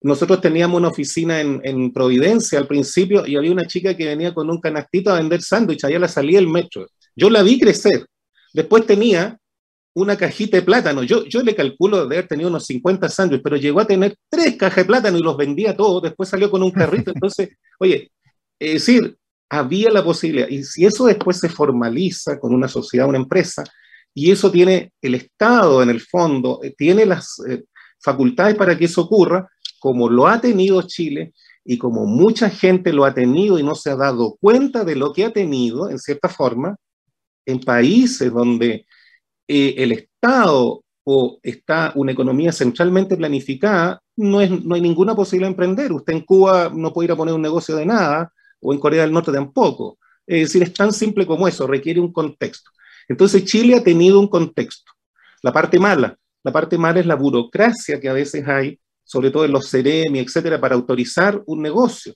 nosotros 0.04 0.42
teníamos 0.42 0.78
una 0.78 0.90
oficina 0.90 1.40
en, 1.40 1.94
Providencia 1.94 2.60
al 2.60 2.68
principio 2.68 3.26
y 3.26 3.38
había 3.38 3.52
una 3.52 3.66
chica 3.66 3.96
que 3.96 4.06
venía 4.06 4.34
con 4.34 4.50
un 4.50 4.60
canastito 4.60 5.10
a 5.10 5.16
vender 5.16 5.42
sándwich, 5.42 5.86
allá 5.86 5.98
la 5.98 6.10
salía 6.10 6.40
el 6.40 6.48
metro. 6.48 6.88
Yo 7.16 7.30
la 7.30 7.42
vi 7.42 7.60
crecer. 7.60 8.06
Después 8.54 8.86
tenía 8.86 9.38
una 9.94 10.18
cajita 10.18 10.58
de 10.58 10.64
plátano. 10.64 11.04
Yo, 11.04 11.24
yo 11.26 11.42
le 11.42 11.56
calculo 11.56 11.98
de 11.98 12.18
haber 12.18 12.28
tenido 12.28 12.50
unos 12.50 12.66
50 12.66 13.08
sándwiches, 13.08 13.44
pero 13.44 13.56
llegó 13.56 13.80
a 13.80 13.88
tener 13.88 14.18
tres 14.30 14.58
cajas 14.58 14.78
de 14.78 14.86
plátano 14.86 15.18
y 15.18 15.22
los 15.22 15.38
vendía 15.38 15.76
todos. 15.76 16.02
Después 16.04 16.28
salió 16.28 16.52
con 16.52 16.64
un 16.64 16.72
carrito. 16.72 17.12
Entonces, 17.12 17.50
oye, 17.80 18.12
es 18.60 18.74
decir, 18.74 19.16
había 19.50 19.90
la 19.90 20.04
posibilidad. 20.04 20.50
Y 20.50 20.64
si 20.64 20.86
eso 20.86 21.06
después 21.06 21.40
se 21.40 21.48
formaliza 21.48 22.40
con 22.40 22.54
una 22.54 22.68
sociedad, 22.68 23.08
una 23.08 23.20
empresa, 23.20 23.64
y 24.14 24.32
eso 24.32 24.52
tiene 24.52 24.92
el 25.02 25.16
Estado 25.16 25.82
en 25.82 25.90
el 25.90 26.02
fondo, 26.02 26.60
eh, 26.62 26.74
tiene 26.78 27.06
las 27.06 27.40
eh, 27.48 27.64
facultades 28.02 28.56
para 28.56 28.78
que 28.78 28.86
eso 28.86 29.02
ocurra, 29.02 29.48
como 29.84 30.10
lo 30.10 30.28
ha 30.28 30.40
tenido 30.40 30.82
Chile 30.84 31.34
y 31.66 31.78
como 31.78 32.06
mucha 32.06 32.50
gente 32.50 32.94
lo 32.94 33.04
ha 33.04 33.14
tenido 33.14 33.60
y 33.60 33.64
no 33.64 33.76
se 33.76 33.90
ha 33.90 33.98
dado 33.98 34.38
cuenta 34.40 34.86
de 34.86 34.96
lo 34.96 35.12
que 35.12 35.26
ha 35.26 35.34
tenido, 35.34 35.90
en 35.90 36.00
cierta 36.00 36.30
forma, 36.30 36.78
en 37.46 37.60
países 37.60 38.32
donde 38.32 38.86
eh, 39.46 39.76
el 39.78 39.92
Estado 39.92 40.86
o 41.04 41.38
está 41.44 41.92
una 41.96 42.14
economía 42.14 42.54
centralmente 42.54 43.18
planificada, 43.18 44.02
no, 44.16 44.40
es, 44.40 44.52
no 44.64 44.76
hay 44.76 44.80
ninguna 44.80 45.16
posibilidad 45.18 45.50
de 45.50 45.52
emprender. 45.52 45.92
Usted 45.92 46.14
en 46.14 46.22
Cuba 46.22 46.72
no 46.74 46.94
puede 46.94 47.08
ir 47.08 47.12
a 47.12 47.18
poner 47.18 47.36
un 47.36 47.42
negocio 47.42 47.76
de 47.76 47.86
nada, 47.86 48.32
o 48.62 48.72
en 48.72 48.80
Corea 48.80 49.02
del 49.02 49.12
Norte 49.12 49.34
tampoco. 49.34 49.98
Es 50.26 50.44
decir, 50.44 50.64
es 50.64 50.74
tan 50.74 50.94
simple 50.94 51.28
como 51.28 51.46
eso, 51.46 51.68
requiere 51.68 52.00
un 52.00 52.14
contexto. 52.14 52.72
Entonces 53.10 53.44
Chile 53.44 53.76
ha 53.76 53.84
tenido 53.84 54.18
un 54.18 54.30
contexto. 54.30 54.94
La 55.42 55.52
parte 55.52 55.78
mala, 55.78 56.18
la 56.42 56.54
parte 56.54 56.78
mala 56.78 57.02
es 57.02 57.06
la 57.06 57.16
burocracia 57.16 58.00
que 58.00 58.08
a 58.08 58.14
veces 58.14 58.48
hay, 58.48 58.80
sobre 59.04 59.32
todo 59.32 59.46
en 59.46 59.52
los 59.52 59.70
CEREMI, 59.70 60.20
etcétera, 60.20 60.60
para 60.60 60.76
autorizar 60.76 61.42
un 61.46 61.62
negocio. 61.62 62.14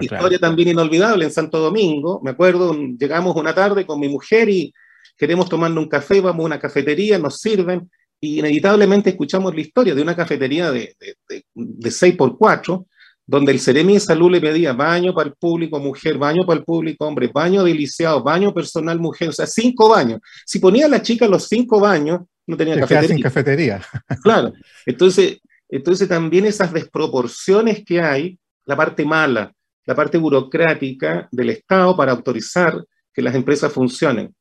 Historia 0.00 0.38
también 0.38 0.70
inolvidable 0.70 1.24
en 1.24 1.30
Santo 1.30 1.58
Domingo. 1.58 2.20
Me 2.24 2.32
acuerdo, 2.32 2.74
llegamos 2.74 3.36
una 3.36 3.54
tarde 3.54 3.86
con 3.86 4.00
mi 4.00 4.08
mujer 4.08 4.48
y 4.48 4.72
queremos 5.16 5.48
tomarnos 5.48 5.84
un 5.84 5.88
café, 5.88 6.20
vamos 6.20 6.42
a 6.42 6.46
una 6.46 6.58
cafetería, 6.58 7.18
nos 7.18 7.38
sirven, 7.38 7.88
y 8.20 8.40
inevitablemente 8.40 9.10
escuchamos 9.10 9.54
la 9.54 9.60
historia 9.60 9.94
de 9.94 10.02
una 10.02 10.16
cafetería 10.16 10.70
de, 10.72 10.94
de, 10.98 11.44
de, 11.54 11.90
6 11.90 12.16
por 12.16 12.36
4 12.36 12.86
donde 13.30 13.52
el 13.52 13.60
Ceremi 13.60 13.94
de 13.94 14.00
Salud 14.00 14.28
le 14.28 14.40
pedía 14.40 14.72
baño 14.72 15.14
para 15.14 15.28
el 15.28 15.36
público 15.36 15.78
mujer, 15.78 16.18
baño 16.18 16.44
para 16.44 16.58
el 16.58 16.64
público 16.64 17.06
hombre, 17.06 17.30
baño 17.32 17.62
de 17.62 17.72
lisiado, 17.72 18.24
baño 18.24 18.52
personal 18.52 18.98
mujer, 18.98 19.28
o 19.28 19.32
sea, 19.32 19.46
cinco 19.46 19.88
baños. 19.88 20.18
Si 20.44 20.58
ponía 20.58 20.86
a 20.86 20.88
la 20.88 21.00
chica 21.00 21.28
los 21.28 21.46
cinco 21.46 21.78
baños, 21.78 22.22
no 22.44 22.56
tenía 22.56 22.80
cafetería. 22.80 23.08
Sin 23.08 23.22
cafetería. 23.22 23.80
Claro. 24.24 24.52
Entonces, 24.84 25.38
entonces 25.70 26.08
también 26.08 26.46
esas 26.46 26.72
desproporciones 26.72 27.84
que 27.84 28.00
hay, 28.00 28.38
la 28.64 28.76
parte 28.76 29.04
mala, 29.04 29.52
la 29.86 29.94
parte 29.94 30.18
burocrática 30.18 31.28
del 31.30 31.50
Estado 31.50 31.96
para 31.96 32.12
autorizar 32.12 32.84
que 33.12 33.22
las 33.22 33.34
empresas 33.34 33.72
funcionen. 33.72 34.34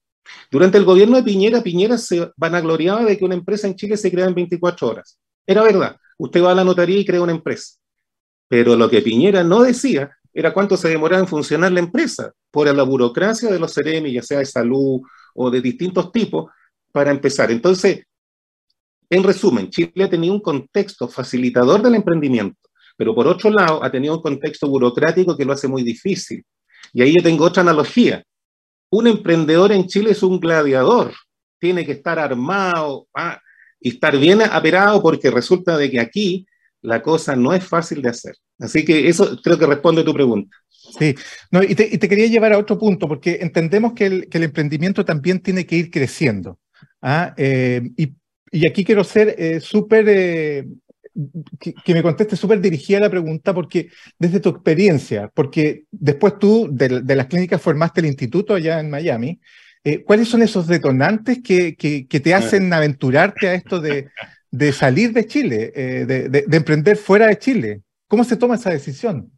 Durante 0.52 0.78
el 0.78 0.86
gobierno 0.86 1.18
de 1.18 1.24
Piñera, 1.24 1.62
Piñera 1.62 1.98
se 1.98 2.32
vanagloriaba 2.36 3.06
de 3.06 3.18
que 3.18 3.26
una 3.26 3.36
empresa 3.36 3.68
en 3.68 3.76
Chile 3.76 3.98
se 3.98 4.12
crea 4.12 4.26
en 4.26 4.36
24 4.36 4.88
horas. 4.88 5.20
Era 5.46 5.64
verdad. 5.64 5.96
Usted 6.18 6.44
va 6.44 6.52
a 6.52 6.56
la 6.56 6.64
notaría 6.64 7.00
y 7.00 7.06
crea 7.06 7.22
una 7.22 7.32
empresa. 7.32 7.76
Pero 8.48 8.76
lo 8.76 8.90
que 8.90 9.02
Piñera 9.02 9.44
no 9.44 9.64
decía 9.64 10.12
era 10.34 10.54
cuánto 10.54 10.78
se 10.78 10.90
demoraba 10.90 11.22
en 11.22 11.28
funcionar 11.28 11.72
la 11.72 11.80
empresa 11.80 12.32
por 12.52 12.74
la 12.74 12.84
burocracia 12.84 13.50
de 13.50 13.60
los 13.60 13.74
CEREMI, 13.74 14.14
ya 14.14 14.22
sea 14.22 14.40
de 14.40 14.46
salud 14.46 15.02
o 15.34 15.50
de 15.50 15.62
distintos 15.62 16.12
tipos, 16.12 16.52
para 16.92 17.12
empezar. 17.12 17.52
Entonces, 17.52 18.04
en 19.10 19.24
resumen, 19.24 19.70
Chile 19.70 20.04
ha 20.04 20.10
tenido 20.10 20.34
un 20.34 20.42
contexto 20.42 21.08
facilitador 21.08 21.82
del 21.82 21.96
emprendimiento, 21.96 22.70
pero 22.96 23.16
por 23.16 23.28
otro 23.28 23.50
lado 23.50 23.84
ha 23.84 23.92
tenido 23.92 24.16
un 24.16 24.22
contexto 24.22 24.68
burocrático 24.68 25.36
que 25.36 25.46
lo 25.46 25.54
hace 25.54 25.68
muy 25.68 25.84
difícil. 25.84 26.44
Y 26.94 27.02
ahí 27.02 27.16
yo 27.16 27.24
tengo 27.24 27.46
otra 27.46 27.62
analogía 27.62 28.24
un 28.90 29.08
emprendedor 29.08 29.72
en 29.72 29.88
Chile 29.88 30.12
es 30.12 30.24
un 30.24 30.40
gladiador, 30.40 31.14
tiene 31.60 31.86
que 31.86 31.94
estar 31.94 32.20
armado 32.20 33.08
ah, 33.16 33.40
y 33.80 33.90
estar 33.90 34.18
bien 34.18 34.42
aperado 34.42 35.02
porque 35.02 35.30
resulta 35.30 35.78
de 35.78 35.90
que 35.90 36.00
aquí 36.00 36.46
la 36.82 37.02
cosa 37.02 37.36
no 37.36 37.54
es 37.54 37.64
fácil 37.64 38.02
de 38.02 38.10
hacer. 38.10 38.36
Así 38.58 38.84
que 38.84 39.08
eso 39.08 39.40
creo 39.42 39.58
que 39.58 39.66
responde 39.66 40.02
a 40.02 40.06
tu 40.06 40.14
pregunta. 40.14 40.56
Sí, 40.70 41.14
no, 41.52 41.62
y, 41.62 41.76
te, 41.76 42.00
quería 42.00 42.28
llevar 42.28 42.54
a 42.54 42.58
otro 42.58 42.78
punto, 42.78 43.08
porque 43.08 43.40
entendemos 43.42 43.94
que 43.94 44.06
el, 44.06 44.44
emprendimiento 44.44 45.06
también 45.06 45.40
tiene 45.40 45.66
que 45.66 45.76
ir 45.76 45.92
creciendo. 45.92 46.58
¿ah? 47.02 47.34
Eh, 47.38 47.82
y, 47.96 48.16
aquí 48.68 48.84
quiero 48.84 49.04
ser 49.04 49.36
eh, 49.38 49.60
súper 49.60 50.06
eh, 50.08 50.66
que, 51.60 51.94
me 51.94 52.04
conteste 52.04 52.36
súper 52.36 52.62
dirigida 52.62 53.00
la 53.00 53.10
pregunta, 53.10 53.54
porque 53.54 53.90
desde 54.18 54.40
tu 54.40 54.50
experiencia, 54.50 55.30
porque 55.34 55.86
después 55.92 56.40
tú 56.40 56.70
de, 56.72 57.02
las 57.16 57.28
clínicas 57.28 57.62
formaste 57.62 58.02
el 58.02 58.08
instituto 58.08 58.54
allá 58.54 58.80
en 58.80 58.90
Miami, 58.90 59.40
eh, 59.84 60.04
¿cuáles 60.04 60.28
son 60.28 60.42
esos 60.42 60.68
detonantes 60.68 61.42
que, 61.44 61.76
que, 61.76 62.20
te 62.20 62.34
hacen 62.34 62.72
aventurarte 62.74 63.48
a 63.48 63.54
esto 63.54 63.80
de, 63.80 64.10
de 64.52 64.74
salir 64.74 65.14
de 65.14 65.26
Chile, 65.26 65.72
eh, 65.76 66.06
de, 66.06 66.30
de, 66.30 66.58
emprender 66.58 66.98
fuera 66.98 67.28
de 67.28 67.40
Chile? 67.40 67.82
¿Cómo 68.08 68.24
se 68.24 68.38
toma 68.38 68.56
esa 68.56 68.72
decisión? 68.72 69.32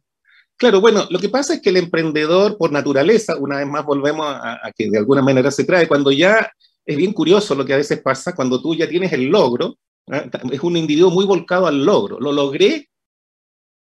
Claro, 0.56 0.80
bueno, 0.80 1.06
lo 1.10 1.18
que 1.18 1.28
pasa 1.28 1.54
es 1.54 1.60
que 1.60 1.70
el 1.70 1.76
emprendedor, 1.76 2.56
por 2.56 2.70
naturaleza, 2.70 3.36
una 3.36 3.56
vez 3.56 3.66
más 3.66 3.84
volvemos 3.84 4.26
a, 4.26 4.66
a 4.66 4.72
que 4.72 4.90
de 4.90 4.98
alguna 4.98 5.22
manera 5.22 5.50
se 5.50 5.64
trae, 5.64 5.88
cuando 5.88 6.12
ya 6.12 6.52
es 6.84 6.96
bien 6.96 7.12
curioso 7.12 7.54
lo 7.54 7.64
que 7.64 7.74
a 7.74 7.78
veces 7.78 8.00
pasa, 8.00 8.34
cuando 8.34 8.60
tú 8.60 8.74
ya 8.74 8.88
tienes 8.88 9.12
el 9.12 9.26
logro, 9.26 9.78
¿ah? 10.10 10.28
Es 10.50 10.60
un 10.60 10.76
individuo 10.76 11.10
muy 11.10 11.24
volcado 11.24 11.66
al 11.66 11.84
logro. 11.84 12.18
Lo 12.20 12.32
logré 12.32 12.88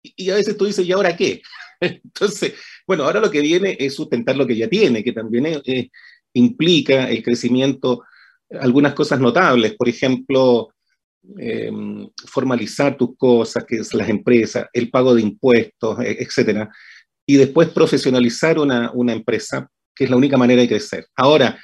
y 0.02 0.30
a 0.30 0.34
veces 0.34 0.56
tú 0.56 0.66
dices, 0.66 0.86
¿y 0.86 0.92
ahora 0.92 1.16
qué? 1.16 1.42
Entonces, 1.80 2.54
bueno, 2.86 3.04
ahora 3.04 3.20
lo 3.20 3.30
que 3.30 3.40
viene 3.40 3.76
es 3.78 3.94
sustentar 3.94 4.36
lo 4.36 4.46
que 4.46 4.56
ya 4.56 4.68
tiene, 4.68 5.04
que 5.04 5.12
también 5.12 5.62
implica 6.34 7.08
el 7.08 7.22
crecimiento, 7.22 8.02
algunas 8.60 8.94
cosas 8.94 9.20
notables, 9.20 9.74
por 9.74 9.88
ejemplo, 9.88 10.68
em, 11.38 12.08
formalizar 12.26 12.96
tus 12.96 13.16
cosas, 13.16 13.64
que 13.64 13.76
es 13.76 13.94
las 13.94 14.08
empresas, 14.08 14.66
el 14.72 14.90
pago 14.90 15.14
de 15.14 15.22
impuestos, 15.22 16.00
e, 16.00 16.22
etcétera, 16.22 16.68
y 17.26 17.36
después 17.36 17.68
profesionalizar 17.70 18.58
una, 18.58 18.90
una 18.92 19.12
empresa, 19.12 19.68
que 19.94 20.04
es 20.04 20.10
la 20.10 20.16
única 20.16 20.36
manera 20.36 20.62
de 20.62 20.68
crecer. 20.68 21.06
Ahora, 21.16 21.58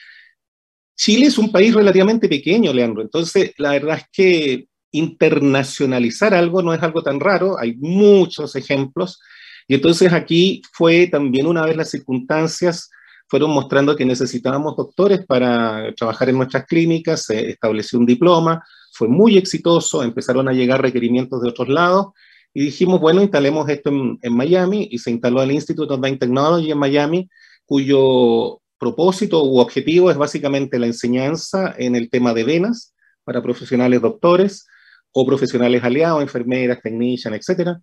Chile 0.98 1.26
es 1.26 1.38
un 1.38 1.52
país 1.52 1.72
relativamente 1.72 2.28
pequeño, 2.28 2.72
Leandro, 2.72 3.02
entonces 3.02 3.52
la 3.56 3.70
verdad 3.70 3.98
es 3.98 4.04
que 4.12 4.66
internacionalizar 4.90 6.34
algo 6.34 6.60
no 6.60 6.74
es 6.74 6.82
algo 6.82 7.02
tan 7.02 7.20
raro, 7.20 7.56
hay 7.56 7.76
muchos 7.76 8.56
ejemplos, 8.56 9.20
y 9.68 9.74
entonces 9.74 10.12
aquí 10.12 10.60
fue 10.72 11.06
también 11.06 11.46
una 11.46 11.64
vez 11.64 11.76
las 11.76 11.90
circunstancias 11.90 12.90
fueron 13.28 13.50
mostrando 13.50 13.94
que 13.94 14.04
necesitábamos 14.04 14.74
doctores 14.74 15.24
para 15.24 15.94
trabajar 15.94 16.30
en 16.30 16.38
nuestras 16.38 16.66
clínicas, 16.66 17.22
se 17.26 17.50
estableció 17.50 17.98
un 17.98 18.06
diploma, 18.06 18.64
fue 18.92 19.06
muy 19.06 19.38
exitoso, 19.38 20.02
empezaron 20.02 20.48
a 20.48 20.52
llegar 20.52 20.82
requerimientos 20.82 21.40
de 21.42 21.50
otros 21.50 21.68
lados 21.68 22.06
y 22.52 22.62
dijimos, 22.62 23.00
bueno, 23.00 23.22
instalemos 23.22 23.68
esto 23.68 23.90
en, 23.90 24.34
Miami 24.34 24.88
y 24.90 24.98
se 24.98 25.12
instaló 25.12 25.42
el 25.42 25.52
Institute 25.52 25.92
of 25.94 26.00
Technology 26.00 26.72
en 26.72 26.78
Miami, 26.78 27.28
cuyo 27.64 28.60
propósito 28.78 29.42
u 29.44 29.58
objetivo 29.58 30.10
es 30.10 30.16
básicamente 30.16 30.78
la 30.78 30.86
enseñanza 30.86 31.74
en 31.76 31.96
el 31.96 32.08
tema 32.10 32.32
de 32.32 32.44
venas 32.44 32.94
para 33.24 33.42
profesionales 33.42 34.00
doctores 34.00 34.66
o 35.12 35.26
profesionales 35.26 35.82
aliados, 35.82 36.22
enfermeras, 36.22 36.80
technicians, 36.82 37.36
etcétera. 37.36 37.80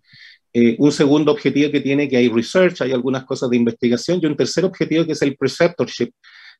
Eh, 0.52 0.76
un 0.78 0.90
segundo 0.90 1.32
objetivo 1.32 1.70
que 1.70 1.80
tiene 1.80 2.08
que 2.08 2.16
hay 2.16 2.28
research, 2.28 2.80
hay 2.80 2.92
algunas 2.92 3.24
cosas 3.24 3.50
de 3.50 3.56
investigación, 3.56 4.20
y 4.22 4.26
un 4.26 4.36
tercer 4.36 4.64
objetivo 4.64 5.04
que 5.04 5.12
es 5.12 5.22
el 5.22 5.36
preceptorship, 5.36 6.12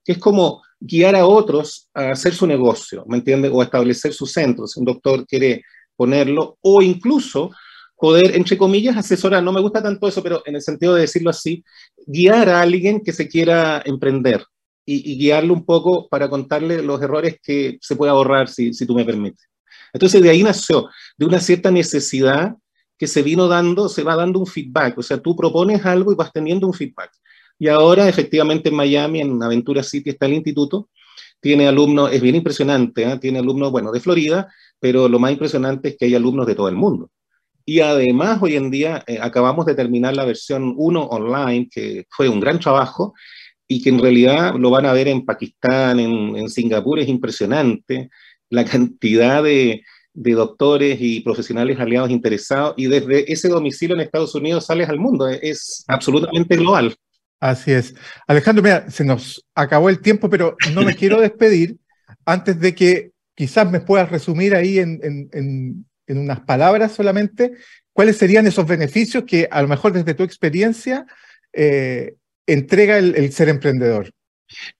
que 0.04 0.12
es 0.12 0.18
como 0.18 0.62
guiar 0.78 1.16
a 1.16 1.26
otros 1.26 1.88
a 1.94 2.10
hacer 2.10 2.34
su 2.34 2.46
negocio, 2.46 3.04
¿me 3.08 3.16
entiendes? 3.16 3.50
O 3.54 3.62
establecer 3.62 4.12
su 4.12 4.26
centro, 4.26 4.66
si 4.66 4.80
un 4.80 4.86
doctor 4.86 5.26
quiere 5.26 5.62
ponerlo, 5.96 6.58
o 6.60 6.82
incluso 6.82 7.50
poder, 7.96 8.36
entre 8.36 8.58
comillas, 8.58 8.96
asesorar, 8.96 9.42
no 9.42 9.52
me 9.52 9.60
gusta 9.60 9.82
tanto 9.82 10.06
eso, 10.06 10.22
pero 10.22 10.42
en 10.46 10.56
el 10.56 10.62
sentido 10.62 10.94
de 10.94 11.02
decirlo 11.02 11.30
así, 11.30 11.64
guiar 12.06 12.48
a 12.48 12.60
alguien 12.60 13.00
que 13.00 13.12
se 13.12 13.28
quiera 13.28 13.82
emprender 13.84 14.44
y, 14.84 15.12
y 15.12 15.18
guiarlo 15.18 15.54
un 15.54 15.64
poco 15.64 16.08
para 16.08 16.28
contarle 16.28 16.82
los 16.82 17.00
errores 17.02 17.38
que 17.42 17.78
se 17.80 17.96
puede 17.96 18.10
ahorrar, 18.10 18.48
si, 18.48 18.70
tú 18.86 18.94
me 18.94 19.04
permites. 19.04 19.48
Entonces 19.92 20.22
de 20.22 20.30
ahí 20.30 20.42
nació, 20.42 20.88
de 21.16 21.26
una 21.26 21.40
cierta 21.40 21.70
necesidad 21.70 22.54
que 22.98 23.06
se 23.06 23.22
vino 23.22 23.48
dando, 23.48 23.88
se 23.88 24.02
va 24.02 24.16
dando 24.16 24.38
un 24.40 24.46
feedback, 24.46 24.98
o 24.98 25.02
sea, 25.02 25.18
tú 25.18 25.36
propones 25.36 25.84
algo 25.84 26.12
y 26.12 26.16
vas 26.16 26.32
teniendo 26.32 26.66
un 26.66 26.74
feedback. 26.74 27.10
Y 27.58 27.68
ahora, 27.68 28.08
efectivamente, 28.08 28.68
en 28.68 28.74
Miami, 28.74 29.20
en 29.20 29.42
Aventura 29.42 29.82
City, 29.82 30.10
está 30.10 30.26
el 30.26 30.34
instituto, 30.34 30.90
tiene 31.40 31.66
alumnos, 31.68 32.12
es 32.12 32.20
bien 32.20 32.34
impresionante, 32.34 33.04
¿eh? 33.04 33.18
tiene 33.18 33.38
alumnos, 33.38 33.70
bueno, 33.70 33.92
de 33.92 34.00
Florida, 34.00 34.52
pero 34.78 35.08
lo 35.08 35.18
más 35.18 35.32
impresionante 35.32 35.90
es 35.90 35.96
que 35.96 36.06
hay 36.06 36.14
alumnos 36.14 36.46
de 36.46 36.54
todo 36.54 36.68
el 36.68 36.76
mundo. 36.76 37.10
Y 37.66 37.80
además, 37.80 38.38
hoy 38.40 38.56
en 38.56 38.70
día, 38.70 39.04
eh, 39.06 39.18
acabamos 39.20 39.66
de 39.66 39.74
terminar 39.74 40.16
la 40.16 40.24
versión 40.24 40.72
1 40.76 41.02
online, 41.02 41.68
que 41.70 42.06
fue 42.08 42.28
un 42.28 42.40
gran 42.40 42.58
trabajo, 42.58 43.12
y 43.68 43.82
que 43.82 43.90
en 43.90 43.98
realidad 43.98 44.54
lo 44.56 44.70
van 44.70 44.86
a 44.86 44.92
ver 44.94 45.08
en 45.08 45.26
Pakistán, 45.26 46.00
en, 46.00 46.36
en 46.36 46.48
Singapur, 46.48 47.00
es 47.00 47.08
impresionante 47.08 48.08
la 48.48 48.64
cantidad 48.64 49.42
de, 49.42 49.82
de 50.16 50.32
doctores 50.32 50.96
y 50.98 51.20
profesionales 51.20 51.78
aliados 51.78 52.10
interesados 52.10 52.74
y 52.78 52.86
desde 52.86 53.30
ese 53.30 53.48
domicilio 53.48 53.94
en 53.94 54.00
Estados 54.00 54.34
Unidos 54.34 54.64
sales 54.64 54.88
al 54.88 54.98
mundo, 54.98 55.28
es 55.28 55.84
absolutamente 55.88 56.56
global. 56.56 56.96
Así 57.38 57.70
es. 57.70 57.94
Alejandro, 58.26 58.62
mira, 58.62 58.90
se 58.90 59.04
nos 59.04 59.44
acabó 59.54 59.90
el 59.90 60.00
tiempo, 60.00 60.30
pero 60.30 60.56
no 60.72 60.82
me 60.82 60.94
quiero 60.96 61.20
despedir 61.20 61.76
antes 62.24 62.58
de 62.58 62.74
que 62.74 63.10
quizás 63.34 63.70
me 63.70 63.80
puedas 63.80 64.10
resumir 64.10 64.54
ahí 64.54 64.78
en, 64.78 64.98
en, 65.02 65.28
en, 65.32 65.86
unas 66.08 66.40
palabras 66.40 66.92
solamente 66.92 67.52
cuáles 67.92 68.16
serían 68.16 68.46
esos 68.46 68.66
beneficios 68.66 69.24
que 69.24 69.48
a 69.50 69.62
lo 69.62 69.68
mejor 69.68 69.92
desde 69.92 70.14
tu 70.14 70.22
experiencia 70.22 71.06
eh, 71.52 72.14
entrega 72.46 72.98
el, 72.98 73.14
el 73.16 73.32
ser 73.32 73.48
emprendedor. 73.48 74.10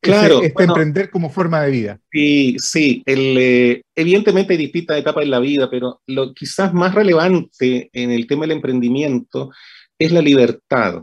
Claro. 0.00 0.42
Este, 0.42 0.64
emprender 0.64 1.10
como 1.10 1.30
forma 1.30 1.62
de 1.62 1.70
vida. 1.70 2.00
Sí, 2.12 2.56
sí. 2.58 3.02
El, 3.06 3.36
eh, 3.38 3.82
evidentemente 3.94 4.52
hay 4.52 4.58
distintas 4.58 4.98
etapas 4.98 5.24
en 5.24 5.30
la 5.30 5.40
vida, 5.40 5.68
pero 5.70 6.02
lo 6.06 6.32
quizás 6.34 6.72
más 6.72 6.94
relevante 6.94 7.90
en 7.92 8.10
el 8.10 8.26
tema 8.26 8.42
del 8.42 8.52
emprendimiento 8.52 9.50
es 9.98 10.12
la 10.12 10.20
libertad. 10.20 11.02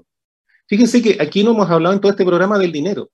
Fíjense 0.67 1.01
que 1.01 1.17
aquí 1.19 1.43
no 1.43 1.51
hemos 1.51 1.69
hablado 1.69 1.93
en 1.93 2.01
todo 2.01 2.11
este 2.11 2.25
programa 2.25 2.57
del 2.57 2.71
dinero. 2.71 3.11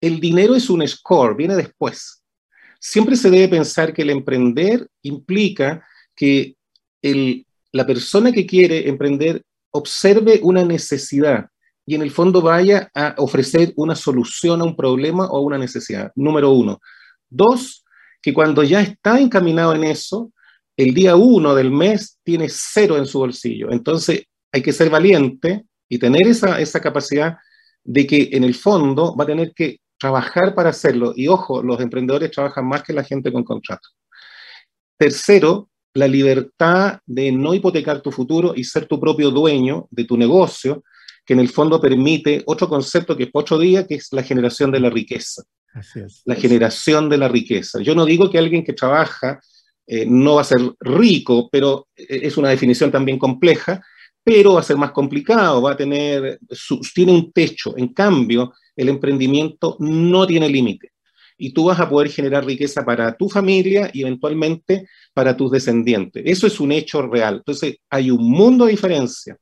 El 0.00 0.20
dinero 0.20 0.54
es 0.54 0.70
un 0.70 0.86
score, 0.86 1.36
viene 1.36 1.56
después. 1.56 2.22
Siempre 2.78 3.16
se 3.16 3.30
debe 3.30 3.48
pensar 3.48 3.92
que 3.92 4.02
el 4.02 4.10
emprender 4.10 4.86
implica 5.02 5.84
que 6.16 6.56
el, 7.02 7.46
la 7.72 7.86
persona 7.86 8.32
que 8.32 8.46
quiere 8.46 8.88
emprender 8.88 9.42
observe 9.70 10.40
una 10.42 10.64
necesidad 10.64 11.46
y 11.86 11.94
en 11.94 12.02
el 12.02 12.10
fondo 12.10 12.42
vaya 12.42 12.90
a 12.94 13.14
ofrecer 13.18 13.72
una 13.76 13.94
solución 13.94 14.60
a 14.60 14.64
un 14.64 14.74
problema 14.74 15.26
o 15.26 15.36
a 15.36 15.40
una 15.40 15.58
necesidad. 15.58 16.10
Número 16.16 16.50
uno. 16.50 16.80
Dos, 17.28 17.84
que 18.20 18.34
cuando 18.34 18.64
ya 18.64 18.80
está 18.80 19.20
encaminado 19.20 19.72
en 19.74 19.84
eso, 19.84 20.32
el 20.76 20.92
día 20.92 21.14
uno 21.14 21.54
del 21.54 21.70
mes 21.70 22.18
tiene 22.24 22.48
cero 22.50 22.96
en 22.96 23.06
su 23.06 23.20
bolsillo. 23.20 23.70
Entonces 23.70 24.24
hay 24.52 24.62
que 24.62 24.72
ser 24.72 24.90
valiente 24.90 25.64
y 25.88 25.98
tener 25.98 26.26
esa, 26.26 26.60
esa 26.60 26.80
capacidad 26.80 27.36
de 27.84 28.04
que 28.04 28.30
en 28.32 28.42
el 28.42 28.56
fondo 28.56 29.14
va 29.14 29.22
a 29.22 29.28
tener 29.28 29.52
que 29.54 29.78
trabajar 29.98 30.54
para 30.56 30.70
hacerlo. 30.70 31.12
Y 31.14 31.28
ojo, 31.28 31.62
los 31.62 31.80
emprendedores 31.80 32.32
trabajan 32.32 32.66
más 32.66 32.82
que 32.82 32.92
la 32.92 33.04
gente 33.04 33.32
con 33.32 33.44
contrato. 33.44 33.88
Tercero, 34.98 35.70
la 35.96 36.06
libertad 36.06 36.98
de 37.06 37.32
no 37.32 37.54
hipotecar 37.54 38.00
tu 38.02 38.12
futuro 38.12 38.52
y 38.54 38.64
ser 38.64 38.86
tu 38.86 39.00
propio 39.00 39.30
dueño 39.30 39.88
de 39.90 40.04
tu 40.04 40.16
negocio 40.16 40.84
que 41.24 41.32
en 41.32 41.40
el 41.40 41.48
fondo 41.48 41.80
permite 41.80 42.42
otro 42.46 42.68
concepto 42.68 43.16
que 43.16 43.24
es 43.24 43.30
otro 43.32 43.58
día, 43.58 43.86
que 43.86 43.96
es 43.96 44.12
la 44.12 44.22
generación 44.22 44.70
de 44.70 44.78
la 44.78 44.90
riqueza. 44.90 45.42
Así 45.74 46.00
es. 46.00 46.22
La 46.24 46.36
generación 46.36 47.08
de 47.08 47.18
la 47.18 47.28
riqueza. 47.28 47.80
Yo 47.82 47.94
no 47.94 48.04
digo 48.04 48.30
que 48.30 48.38
alguien 48.38 48.64
que 48.64 48.72
trabaja 48.72 49.40
eh, 49.86 50.04
no 50.06 50.36
va 50.36 50.42
a 50.42 50.44
ser 50.44 50.60
rico, 50.80 51.48
pero 51.50 51.88
eh, 51.96 52.20
es 52.22 52.36
una 52.36 52.50
definición 52.50 52.92
también 52.92 53.18
compleja, 53.18 53.82
pero 54.22 54.54
va 54.54 54.60
a 54.60 54.64
ser 54.64 54.76
más 54.76 54.92
complicado, 54.92 55.62
va 55.62 55.72
a 55.72 55.76
tener, 55.76 56.38
su, 56.50 56.80
tiene 56.94 57.12
un 57.12 57.32
techo. 57.32 57.76
En 57.76 57.88
cambio, 57.92 58.52
el 58.76 58.88
emprendimiento 58.88 59.76
no 59.80 60.26
tiene 60.26 60.48
límite. 60.48 60.92
Y 61.38 61.52
tú 61.52 61.66
vas 61.66 61.80
a 61.80 61.88
poder 61.88 62.10
generar 62.10 62.44
riqueza 62.44 62.84
para 62.84 63.14
tu 63.16 63.28
familia 63.28 63.90
y 63.92 64.02
eventualmente 64.02 64.88
para 65.12 65.36
tus 65.36 65.50
descendientes. 65.50 66.22
Eso 66.26 66.46
es 66.46 66.60
un 66.60 66.72
hecho 66.72 67.02
real. 67.02 67.36
Entonces, 67.36 67.76
hay 67.90 68.10
un 68.10 68.30
mundo 68.30 68.64
de 68.64 68.72
diferencia 68.72 69.36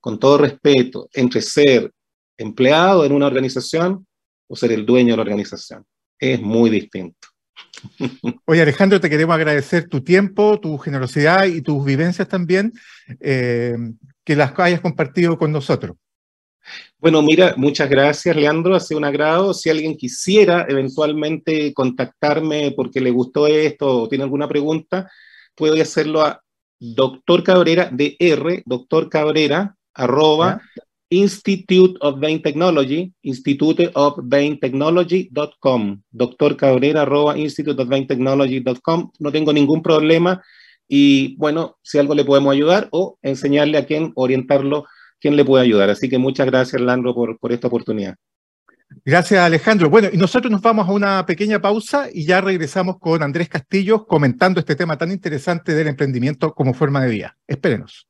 con 0.00 0.18
todo 0.18 0.38
respeto, 0.38 1.08
entre 1.12 1.42
ser 1.42 1.90
empleado 2.38 3.04
en 3.04 3.12
una 3.12 3.26
organización 3.26 4.06
o 4.48 4.56
ser 4.56 4.72
el 4.72 4.86
dueño 4.86 5.12
de 5.12 5.16
la 5.16 5.22
organización. 5.22 5.84
Es 6.18 6.40
muy 6.40 6.70
distinto. 6.70 7.28
Oye, 8.46 8.62
Alejandro, 8.62 9.00
te 9.00 9.10
queremos 9.10 9.34
agradecer 9.34 9.88
tu 9.88 10.02
tiempo, 10.02 10.60
tu 10.60 10.78
generosidad 10.78 11.44
y 11.46 11.62
tus 11.62 11.84
vivencias 11.84 12.28
también, 12.28 12.72
eh, 13.20 13.76
que 14.24 14.36
las 14.36 14.58
hayas 14.58 14.80
compartido 14.80 15.38
con 15.38 15.52
nosotros. 15.52 15.96
Bueno, 16.98 17.22
mira, 17.22 17.54
muchas 17.56 17.88
gracias, 17.88 18.34
Leandro, 18.36 18.74
ha 18.74 18.80
sido 18.80 18.98
un 18.98 19.04
agrado. 19.04 19.54
Si 19.54 19.70
alguien 19.70 19.96
quisiera 19.96 20.66
eventualmente 20.68 21.72
contactarme 21.74 22.72
porque 22.72 23.00
le 23.00 23.10
gustó 23.10 23.46
esto 23.46 24.02
o 24.02 24.08
tiene 24.08 24.24
alguna 24.24 24.48
pregunta, 24.48 25.10
puede 25.54 25.80
hacerlo 25.80 26.22
a 26.22 26.42
doctor 26.78 27.42
Cabrera, 27.42 27.90
DR, 27.92 28.62
doctor 28.64 29.08
Cabrera, 29.08 29.76
arroba 29.94 30.60
Institute 31.08 31.96
of 32.00 32.18
Vein 32.18 32.42
Technology, 32.42 33.12
Institute 33.22 33.90
of 33.94 34.18
Vein 34.24 34.58
Technology.com, 34.58 36.02
doctor 36.10 36.56
Cabrera, 36.56 37.02
arroba 37.02 37.38
Institute 37.38 37.80
of 37.80 37.88
Vein 37.88 38.06
Technology.com. 38.06 39.12
No 39.18 39.32
tengo 39.32 39.52
ningún 39.52 39.82
problema 39.82 40.42
y 40.88 41.36
bueno, 41.36 41.76
si 41.82 41.98
algo 41.98 42.14
le 42.14 42.24
podemos 42.24 42.52
ayudar 42.52 42.88
o 42.90 43.18
enseñarle 43.22 43.78
a 43.78 43.86
quién, 43.86 44.12
orientarlo, 44.14 44.86
quién 45.20 45.36
le 45.36 45.44
puede 45.44 45.64
ayudar. 45.64 45.90
Así 45.90 46.08
que 46.08 46.18
muchas 46.18 46.46
gracias, 46.46 46.80
Landro, 46.80 47.14
por, 47.14 47.38
por 47.38 47.52
esta 47.52 47.68
oportunidad. 47.68 48.16
Gracias, 49.04 49.40
Alejandro. 49.40 49.90
Bueno, 49.90 50.08
y 50.12 50.16
nosotros 50.16 50.50
nos 50.50 50.62
vamos 50.62 50.88
a 50.88 50.92
una 50.92 51.26
pequeña 51.26 51.60
pausa 51.60 52.08
y 52.12 52.24
ya 52.24 52.40
regresamos 52.40 52.98
con 52.98 53.22
Andrés 53.22 53.48
Castillo 53.48 54.06
comentando 54.06 54.60
este 54.60 54.76
tema 54.76 54.96
tan 54.96 55.10
interesante 55.10 55.74
del 55.74 55.88
emprendimiento 55.88 56.54
como 56.54 56.74
forma 56.74 57.02
de 57.02 57.10
vida. 57.10 57.36
Espérenos. 57.46 58.06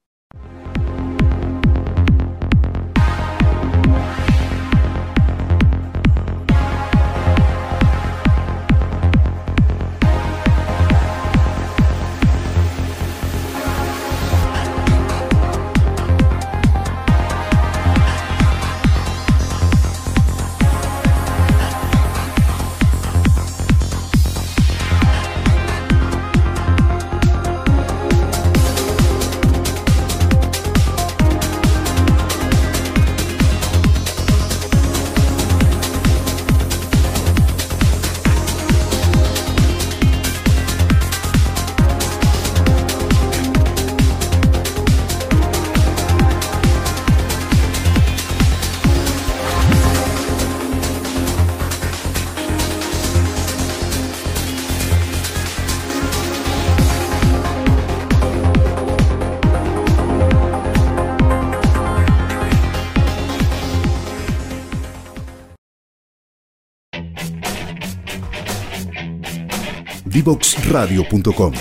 Divoxradio.com. 70.26 71.52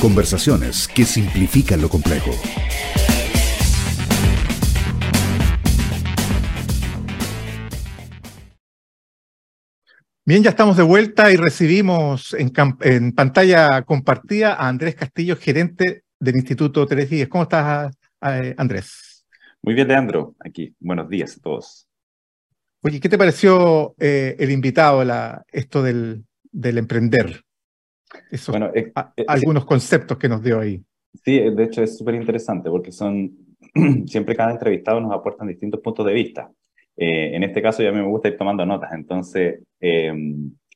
Conversaciones 0.00 0.88
que 0.88 1.04
simplifican 1.04 1.82
lo 1.82 1.90
complejo. 1.90 2.30
Bien, 10.24 10.42
ya 10.42 10.48
estamos 10.48 10.78
de 10.78 10.84
vuelta 10.84 11.30
y 11.30 11.36
recibimos 11.36 12.34
en, 12.34 13.12
pantalla 13.12 13.82
compartida 13.82 14.54
a 14.54 14.68
Andrés 14.68 14.94
Castillo, 14.94 15.36
gerente 15.36 16.04
del 16.18 16.36
Instituto 16.36 16.86
Tres 16.86 17.10
¿Cómo 17.28 17.42
estás, 17.42 17.94
eh, 18.22 18.54
Andrés? 18.56 19.26
Muy 19.60 19.74
bien, 19.74 19.88
Leandro. 19.88 20.34
Aquí. 20.40 20.74
Buenos 20.80 21.10
días 21.10 21.36
a 21.36 21.40
todos. 21.42 21.87
Oye, 22.82 23.00
¿qué 23.00 23.08
te 23.08 23.18
pareció 23.18 23.94
eh, 23.98 24.36
el 24.38 24.50
invitado, 24.50 25.02
esto 25.52 25.82
del, 25.82 26.24
emprender? 26.52 27.42
Esos, 28.30 28.52
bueno, 28.52 28.70
eh, 28.74 28.92
algunos 29.26 29.64
conceptos 29.64 30.16
que 30.16 30.28
nos 30.28 30.42
dio 30.42 30.60
ahí. 30.60 30.82
Sí, 31.24 31.38
de 31.38 31.64
hecho 31.64 31.82
es 31.82 31.98
súper 31.98 32.14
interesante 32.14 32.70
porque 32.70 32.92
son, 32.92 33.36
siempre 34.06 34.36
cada 34.36 34.52
entrevistado 34.52 35.00
nos 35.00 35.12
aporta 35.12 35.44
distintos 35.44 35.80
puntos 35.80 36.06
de 36.06 36.12
vista. 36.12 36.50
Eh, 37.00 37.36
en 37.36 37.44
este 37.44 37.62
caso, 37.62 37.82
ya 37.82 37.92
me 37.92 38.02
gusta 38.02 38.28
ir 38.28 38.36
tomando 38.36 38.66
notas. 38.66 38.92
Entonces, 38.92 39.60
eh, 39.80 40.12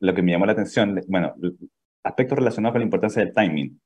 lo 0.01 0.15
que 0.15 0.23
me 0.23 0.31
llamó 0.31 0.47
la 0.47 0.53
atención, 0.53 1.01
bueno, 1.09 1.35
aspectos 2.05 2.39
relacionados 2.39 2.75
con 2.75 2.81
la 2.81 2.87
importancia 2.87 3.25
del 3.25 3.35
timing. 3.35 3.81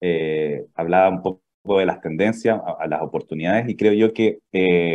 Eh, 0.00 0.66
hablaba 0.74 1.10
un 1.10 1.22
poco 1.22 1.42
de 1.64 1.86
las 1.86 2.00
tendencias, 2.00 2.60
a, 2.78 2.86
las 2.86 3.02
oportunidades, 3.02 3.68
y 3.68 3.76
creo 3.76 3.92
yo 3.92 4.12
que, 4.12 4.38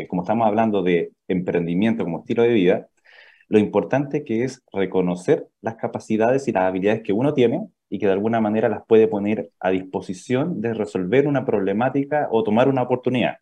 como 0.10 0.23
estamos 0.23 0.47
hablando 0.47 0.84
de 0.84 1.12
emprendimiento 1.28 2.04
como 2.04 2.19
estilo 2.19 2.43
de 2.43 2.49
vida, 2.49 2.88
lo 3.47 3.60
importante 3.60 4.23
que 4.23 4.43
es 4.43 4.63
reconocer 4.73 5.47
las 5.62 5.75
capacidades 5.75 6.47
y 6.47 6.51
las 6.51 6.63
habilidades 6.63 7.04
que 7.04 7.13
uno 7.13 7.34
tiene 7.34 7.67
y 7.89 7.99
que 7.99 8.08
de 8.08 8.13
alguna 8.13 8.41
manera 8.41 8.69
las 8.69 8.86
puede 8.88 9.08
poner 9.08 9.51
a 9.60 9.69
disposición 9.69 10.62
de 10.62 10.73
resolver 10.73 11.28
una 11.28 11.45
problemática 11.45 12.28
o 12.32 12.43
tomar 12.43 12.67
una 12.67 12.82
oportunidad. 12.82 13.38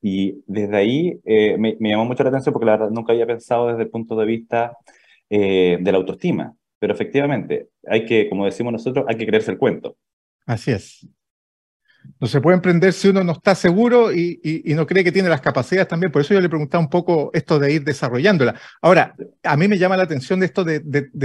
Y 0.00 0.42
desde 0.46 0.76
ahí 0.76 1.20
eh, 1.24 1.56
me, 1.58 1.76
llamó 1.80 2.04
mucho 2.04 2.22
la 2.22 2.30
atención 2.30 2.52
porque 2.52 2.66
la 2.66 2.72
verdad 2.72 2.90
nunca 2.90 3.12
había 3.12 3.26
pensado 3.26 3.68
desde 3.68 3.82
el 3.82 3.90
punto 3.90 4.16
de 4.16 4.26
vista 4.26 4.76
eh, 5.30 5.78
de 5.80 5.92
la 5.92 5.98
autoestima. 5.98 6.54
Pero 6.78 6.94
efectivamente, 6.94 7.68
hay 7.86 8.04
que, 8.04 8.28
como 8.28 8.44
decimos 8.44 8.72
nosotros, 8.72 9.04
hay 9.08 9.16
que 9.16 9.26
creerse 9.26 9.50
el 9.50 9.58
cuento. 9.58 9.96
Así 10.46 10.70
es. 10.70 11.06
No 12.20 12.26
se 12.26 12.40
puede 12.40 12.56
emprender 12.56 12.92
si 12.92 13.08
uno 13.08 13.22
no 13.22 13.32
está 13.32 13.54
seguro 13.54 14.12
y, 14.12 14.62
no 14.66 14.86
cree 14.86 15.04
que 15.04 15.12
tiene 15.12 15.28
las 15.28 15.40
capacidades 15.40 15.88
también. 15.88 16.12
Por 16.12 16.22
eso 16.22 16.34
yo 16.34 16.40
le 16.40 16.48
preguntaba 16.48 16.82
un 16.82 16.90
poco 16.90 17.30
esto 17.32 17.58
de 17.58 17.72
ir 17.72 17.84
desarrollándola. 17.84 18.58
Ahora, 18.82 19.14
a 19.42 19.56
mí 19.56 19.68
me 19.68 19.78
llama 19.78 19.96
la 19.96 20.04
atención 20.04 20.40
de 20.40 20.46
esto 20.46 20.64
de, 20.64 20.80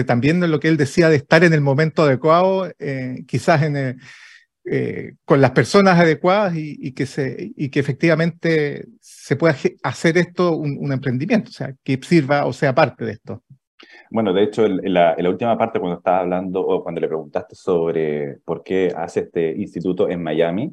también 0.06 0.40
lo 0.50 0.60
que 0.60 0.68
él 0.68 0.78
decía 0.78 1.10
de 1.10 1.18
estar 1.18 1.44
en 1.44 1.54
el 1.54 1.62
momento 1.62 2.04
adecuado, 2.04 2.72
eh, 2.80 3.24
quizás 3.28 3.62
eh, 4.66 5.16
con 5.26 5.42
las 5.42 5.52
personas 5.52 6.00
adecuadas 6.00 6.54
y, 6.56 6.92
que 6.94 7.06
se, 7.06 7.52
y 7.56 7.70
que 7.70 7.80
efectivamente 7.80 8.86
se 9.02 9.36
pueda 9.36 9.56
hacer 9.84 10.18
esto 10.18 10.56
un, 10.56 10.92
emprendimiento, 10.92 11.50
o 11.50 11.54
sea, 11.54 11.74
que 11.84 12.00
sirva 12.02 12.46
o 12.46 12.54
sea 12.54 12.74
parte 12.74 13.06
de 13.06 13.14
esto. 13.14 13.44
Bueno, 14.10 14.34
de 14.34 14.44
hecho, 14.44 14.66
en 14.66 14.94
la, 14.94 15.16
última 15.28 15.58
parte, 15.58 15.80
cuando 15.80 15.98
estaba 15.98 16.20
hablando 16.20 16.62
o 16.62 16.84
cuando 16.84 17.02
le 17.02 17.08
preguntaste 17.08 17.56
sobre 17.56 18.38
por 18.46 18.64
qué 18.64 18.94
hace 18.96 19.22
este 19.22 19.52
instituto 19.52 20.10
en 20.10 20.22
Miami, 20.22 20.72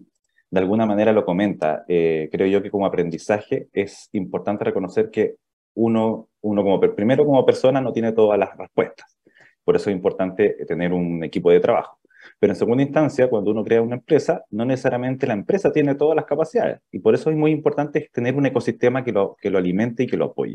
de 0.51 0.61
alguna 0.61 0.87
manera 0.87 1.13
lo 1.13 1.25
comenta. 1.25 1.85
Eh, 1.89 2.29
creo 2.33 2.47
yo 2.49 2.63
que 2.63 2.71
como 2.71 2.87
aprendizaje 2.87 3.69
es 3.73 4.09
importante 4.13 4.65
reconocer 4.65 5.11
que 5.11 5.37
uno, 5.75 6.29
uno 6.41 6.63
como, 6.63 6.81
primero 6.81 7.25
como 7.25 7.47
persona 7.47 7.81
no 7.81 7.93
tiene 7.93 8.13
todas 8.13 8.39
las 8.39 8.57
respuestas. 8.57 9.17
Por 9.65 9.77
eso 9.77 9.91
es 9.91 9.97
importante 9.97 10.57
tener 10.67 10.93
un 10.93 11.23
equipo 11.23 11.51
de 11.51 11.61
trabajo. 11.61 12.00
Pero 12.39 12.53
en 12.53 12.57
segunda 12.57 12.83
instancia, 12.83 13.29
cuando 13.29 13.51
uno 13.51 13.65
crea 13.65 13.83
una 13.83 13.97
empresa, 13.97 14.45
no 14.51 14.65
necesariamente 14.65 15.27
la 15.27 15.35
empresa 15.35 15.73
tiene 15.73 15.95
todas 15.95 16.17
las 16.17 16.25
capacidades. 16.25 16.81
Y 16.91 16.99
por 16.99 17.15
eso 17.15 17.31
es 17.31 17.37
muy 17.37 17.51
importante 17.51 18.09
tener 18.13 18.35
un 18.35 18.47
ecosistema 18.47 19.05
que 19.05 19.13
lo, 19.13 19.37
que 19.41 19.51
lo 19.51 19.59
alimente 19.59 20.05
y 20.05 20.07
que 20.07 20.17
lo 20.17 20.27
apoye. 20.27 20.55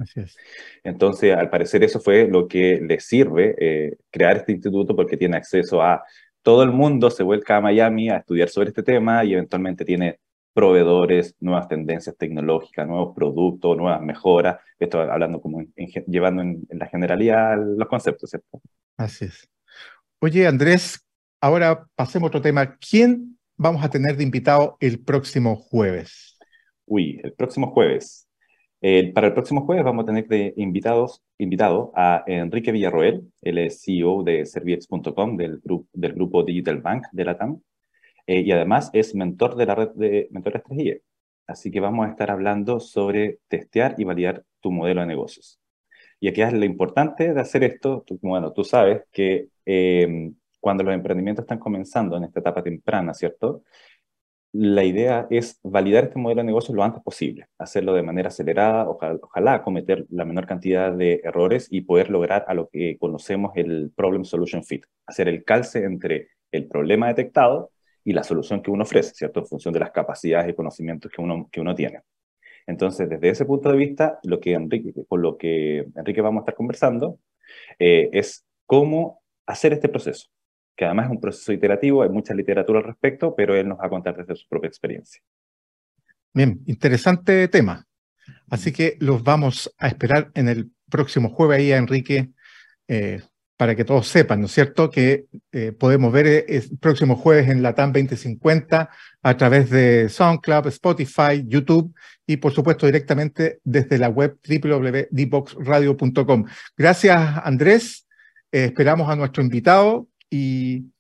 Entonces, 0.84 1.36
al 1.36 1.50
parecer 1.50 1.84
eso 1.84 2.00
fue 2.00 2.28
lo 2.28 2.48
que 2.48 2.80
le 2.82 3.00
sirve 3.00 3.56
eh, 3.58 3.98
crear 4.10 4.38
este 4.38 4.52
instituto 4.52 4.96
porque 4.96 5.18
tiene 5.18 5.38
acceso 5.38 5.82
a 5.82 6.04
todo 6.42 6.64
el 6.64 6.72
mundo, 6.72 7.10
se 7.10 7.24
vuelca 7.24 7.58
a 7.58 7.62
Miami 7.62 8.10
a 8.10 8.18
estudiar 8.18 8.50
sobre 8.50 8.70
este 8.70 8.84
tema 8.84 9.24
y 9.26 9.34
eventualmente 9.34 9.84
tiene 9.84 10.20
proveedores, 10.54 11.36
nuevas 11.42 11.68
tendencias 11.68 12.16
tecnológicas, 12.18 12.88
nuevos 12.88 13.14
productos, 13.14 13.76
nuevas 13.76 14.02
mejoras. 14.02 14.58
Esto 14.80 15.02
hablando 15.02 15.42
como 15.42 15.62
llevando 16.08 16.44
en, 16.44 16.66
en, 16.70 16.80
la 16.80 16.88
generalidad 16.88 17.58
los 17.58 17.88
conceptos, 17.90 18.30
¿cierto? 18.30 18.62
Así 18.96 19.26
es. 19.26 19.50
Oye, 20.20 20.48
Andrés, 20.48 21.05
ahora 21.46 21.86
pasemos 21.96 22.26
a 22.26 22.30
otro 22.30 22.42
tema. 22.42 22.76
¿Quién 22.78 23.38
vamos 23.56 23.84
a 23.86 23.90
tener 23.90 24.18
de 24.18 24.24
invitado 24.24 24.78
el 24.80 25.00
próximo 25.00 25.56
jueves? 25.56 26.40
Uy, 26.88 27.22
el 27.24 27.34
próximo 27.34 27.68
jueves. 27.68 28.28
para 29.14 29.28
el 29.28 29.34
próximo 29.34 29.64
jueves 29.64 29.86
vamos 29.86 30.04
a 30.04 30.06
tener 30.08 30.28
de 30.28 30.56
invitados, 30.58 31.22
invitado 31.38 31.92
a 31.96 32.24
Enrique 32.26 32.72
Villarroel, 32.72 33.32
es 33.44 33.84
CEO 33.84 34.24
de 34.24 34.44
Serviex.com, 34.48 35.38
del, 35.38 35.62
grupo 36.16 36.44
Digital 36.44 36.82
Bank 36.82 37.06
de 37.12 37.26
la 37.26 37.38
TAM, 37.38 37.62
eh, 38.26 38.42
y 38.42 38.52
además 38.52 38.90
es 38.94 39.14
mentor 39.14 39.56
de 39.56 39.66
la 39.68 39.76
red 39.76 39.90
de 39.90 40.28
Mentores 40.32 40.64
3 40.68 41.02
Así 41.46 41.70
que 41.70 41.80
vamos 41.80 42.08
a 42.08 42.10
estar 42.10 42.32
hablando 42.32 42.80
sobre 42.80 43.38
testear 43.48 43.94
y 44.00 44.04
validar 44.04 44.44
tu 44.62 44.72
modelo 44.72 45.02
de 45.02 45.08
negocios. 45.08 45.60
Y 46.20 46.28
aquí 46.28 46.42
es 46.42 46.54
lo 46.54 46.66
importante 46.66 47.36
de 47.36 47.40
hacer 47.40 47.64
esto, 47.64 48.04
bueno, 48.22 48.52
tú 48.52 48.64
sabes 48.64 49.04
que 49.12 49.50
eh, 49.68 50.32
cuando 50.66 50.84
los 50.84 50.96
emprendimientos 50.96 51.44
están 51.44 51.60
comenzando 51.60 52.18
en 52.18 52.24
esta 52.24 52.40
etapa 52.40 52.64
temprana, 52.64 53.14
¿cierto? 53.14 53.62
La 54.52 54.84
idea 54.84 55.28
es 55.30 55.60
validar 55.62 56.06
este 56.06 56.18
modelo 56.18 56.42
de 56.42 56.48
negocio 56.48 56.74
lo 56.74 56.84
antes 56.84 57.04
posible, 57.04 57.46
hacerlo 57.60 57.94
de 57.94 58.02
manera 58.02 58.30
acelerada, 58.30 58.90
ojalá, 58.90 59.62
cometer 59.62 60.08
la 60.10 60.26
menor 60.26 60.48
cantidad 60.48 60.92
de 60.92 61.22
errores 61.24 61.68
y 61.70 61.82
poder 61.82 62.10
lograr 62.10 62.46
a 62.48 62.56
lo 62.56 62.68
que 62.68 62.98
conocemos 62.98 63.52
el 63.54 63.92
Problem 63.96 64.24
Solution 64.26 64.64
Fit, 64.64 64.86
hacer 65.06 65.28
el 65.28 65.44
calce 65.44 65.84
entre 65.84 66.30
el 66.52 66.68
problema 66.68 67.10
detectado 67.10 67.70
y 68.04 68.14
la 68.14 68.24
solución 68.24 68.64
que 68.64 68.72
uno 68.72 68.86
ofrece, 68.86 69.14
¿cierto? 69.14 69.42
En 69.42 69.46
función 69.46 69.72
de 69.72 69.82
las 69.82 69.92
capacidades 69.92 70.50
y 70.50 70.56
conocimientos 70.56 71.12
que 71.12 71.22
uno, 71.22 71.48
que 71.52 71.62
uno 71.62 71.76
tiene. 71.76 72.02
Entonces, 72.66 73.08
desde 73.08 73.30
ese 73.30 73.46
punto 73.46 73.70
de 73.72 73.78
vista, 73.78 74.18
lo 74.24 74.40
que 74.40 74.54
Enrique, 74.54 74.94
con 75.08 75.22
lo 75.22 75.38
que 75.38 75.86
Enrique 75.96 76.22
vamos 76.22 76.40
a 76.40 76.44
estar 76.44 76.56
conversando 76.56 77.20
eh, 77.78 78.10
es 78.14 78.48
cómo 78.66 79.22
hacer 79.46 79.74
este 79.74 79.90
proceso, 79.90 80.28
que 80.76 80.86
además 80.86 81.06
es 81.06 81.12
un 81.12 81.22
proceso 81.22 81.54
iterativo, 81.54 82.04
hay 82.04 82.10
mucha 82.10 82.34
literatura 82.34 82.80
al 82.80 82.86
respecto, 82.86 83.36
pero 83.36 83.56
él 83.56 83.68
nos 83.68 83.80
va 83.80 83.86
a 83.86 83.90
contar 83.90 84.18
desde 84.18 84.36
su 84.36 84.48
propia 84.48 84.68
experiencia. 84.68 85.22
Bien, 86.34 86.60
interesante 86.66 87.48
tema. 87.48 87.86
Así 88.50 88.74
que 88.74 88.98
los 89.00 89.24
vamos 89.24 89.74
a 89.78 89.88
esperar 89.88 90.32
en 90.34 90.50
el 90.50 90.72
próximo 90.90 91.30
jueves 91.30 91.60
ahí 91.60 91.72
a 91.72 91.78
Enrique, 91.78 92.32
eh, 92.88 93.22
para 93.58 93.74
que 93.74 93.86
todos 93.86 94.10
sepan, 94.10 94.42
¿no 94.42 94.48
es 94.48 94.52
cierto?, 94.52 94.90
que 94.90 95.28
eh, 95.54 95.72
podemos 95.72 96.12
ver 96.12 96.28
eh, 96.28 96.46
el 96.50 96.78
próximo 96.78 97.16
jueves 97.16 97.50
en 97.50 97.64
la 97.64 97.74
TAM 97.74 97.94
2050 97.94 98.90
a 99.24 99.38
través 99.38 99.70
de 99.70 100.10
SoundCloud, 100.10 100.68
Spotify, 100.68 101.46
YouTube 101.48 101.96
y 102.28 102.36
por 102.38 102.52
supuesto 102.52 102.86
directamente 102.86 103.62
desde 103.64 103.98
la 103.98 104.10
web 104.10 104.38
www.dboxradio.com. 104.46 106.46
Gracias, 106.78 107.42
Andrés. 107.46 108.06
esperamos 108.52 109.10
a 109.10 109.16
nuestro 109.16 109.42
invitado 109.42 110.10
y 110.36 110.92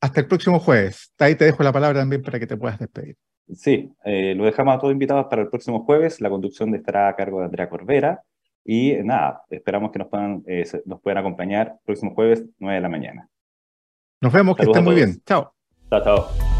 hasta 0.00 0.20
el 0.20 0.26
próximo 0.26 0.58
jueves. 0.58 1.12
Ahí 1.18 1.34
te 1.34 1.46
dejo 1.46 1.62
la 1.62 1.72
palabra 1.72 2.00
también 2.00 2.22
para 2.22 2.38
que 2.38 2.46
te 2.46 2.56
puedas 2.56 2.78
despedir. 2.78 3.16
Sí, 3.52 3.90
eh, 4.04 4.34
lo 4.34 4.44
dejamos 4.44 4.74
a 4.74 4.78
todos 4.78 4.92
invitados 4.92 5.26
para 5.28 5.42
el 5.42 5.48
próximo 5.48 5.84
jueves. 5.84 6.20
La 6.20 6.30
conducción 6.30 6.74
estará 6.74 7.08
a 7.08 7.16
cargo 7.16 7.40
de 7.40 7.46
Andrea 7.46 7.68
Corvera. 7.68 8.22
Y 8.64 8.94
nada, 9.02 9.42
esperamos 9.50 9.92
que 9.92 9.98
nos 9.98 10.08
puedan, 10.08 10.42
eh, 10.46 10.64
nos 10.86 11.00
puedan 11.00 11.18
acompañar 11.18 11.68
el 11.68 11.84
próximo 11.84 12.14
jueves, 12.14 12.44
9 12.58 12.76
de 12.76 12.80
la 12.80 12.88
mañana. 12.88 13.28
Nos 14.20 14.32
vemos, 14.32 14.56
que 14.56 14.62
estén 14.64 14.84
muy 14.84 14.94
bien. 14.94 15.20
Chao. 15.26 15.54
Chao, 15.90 16.02
chao. 16.02 16.53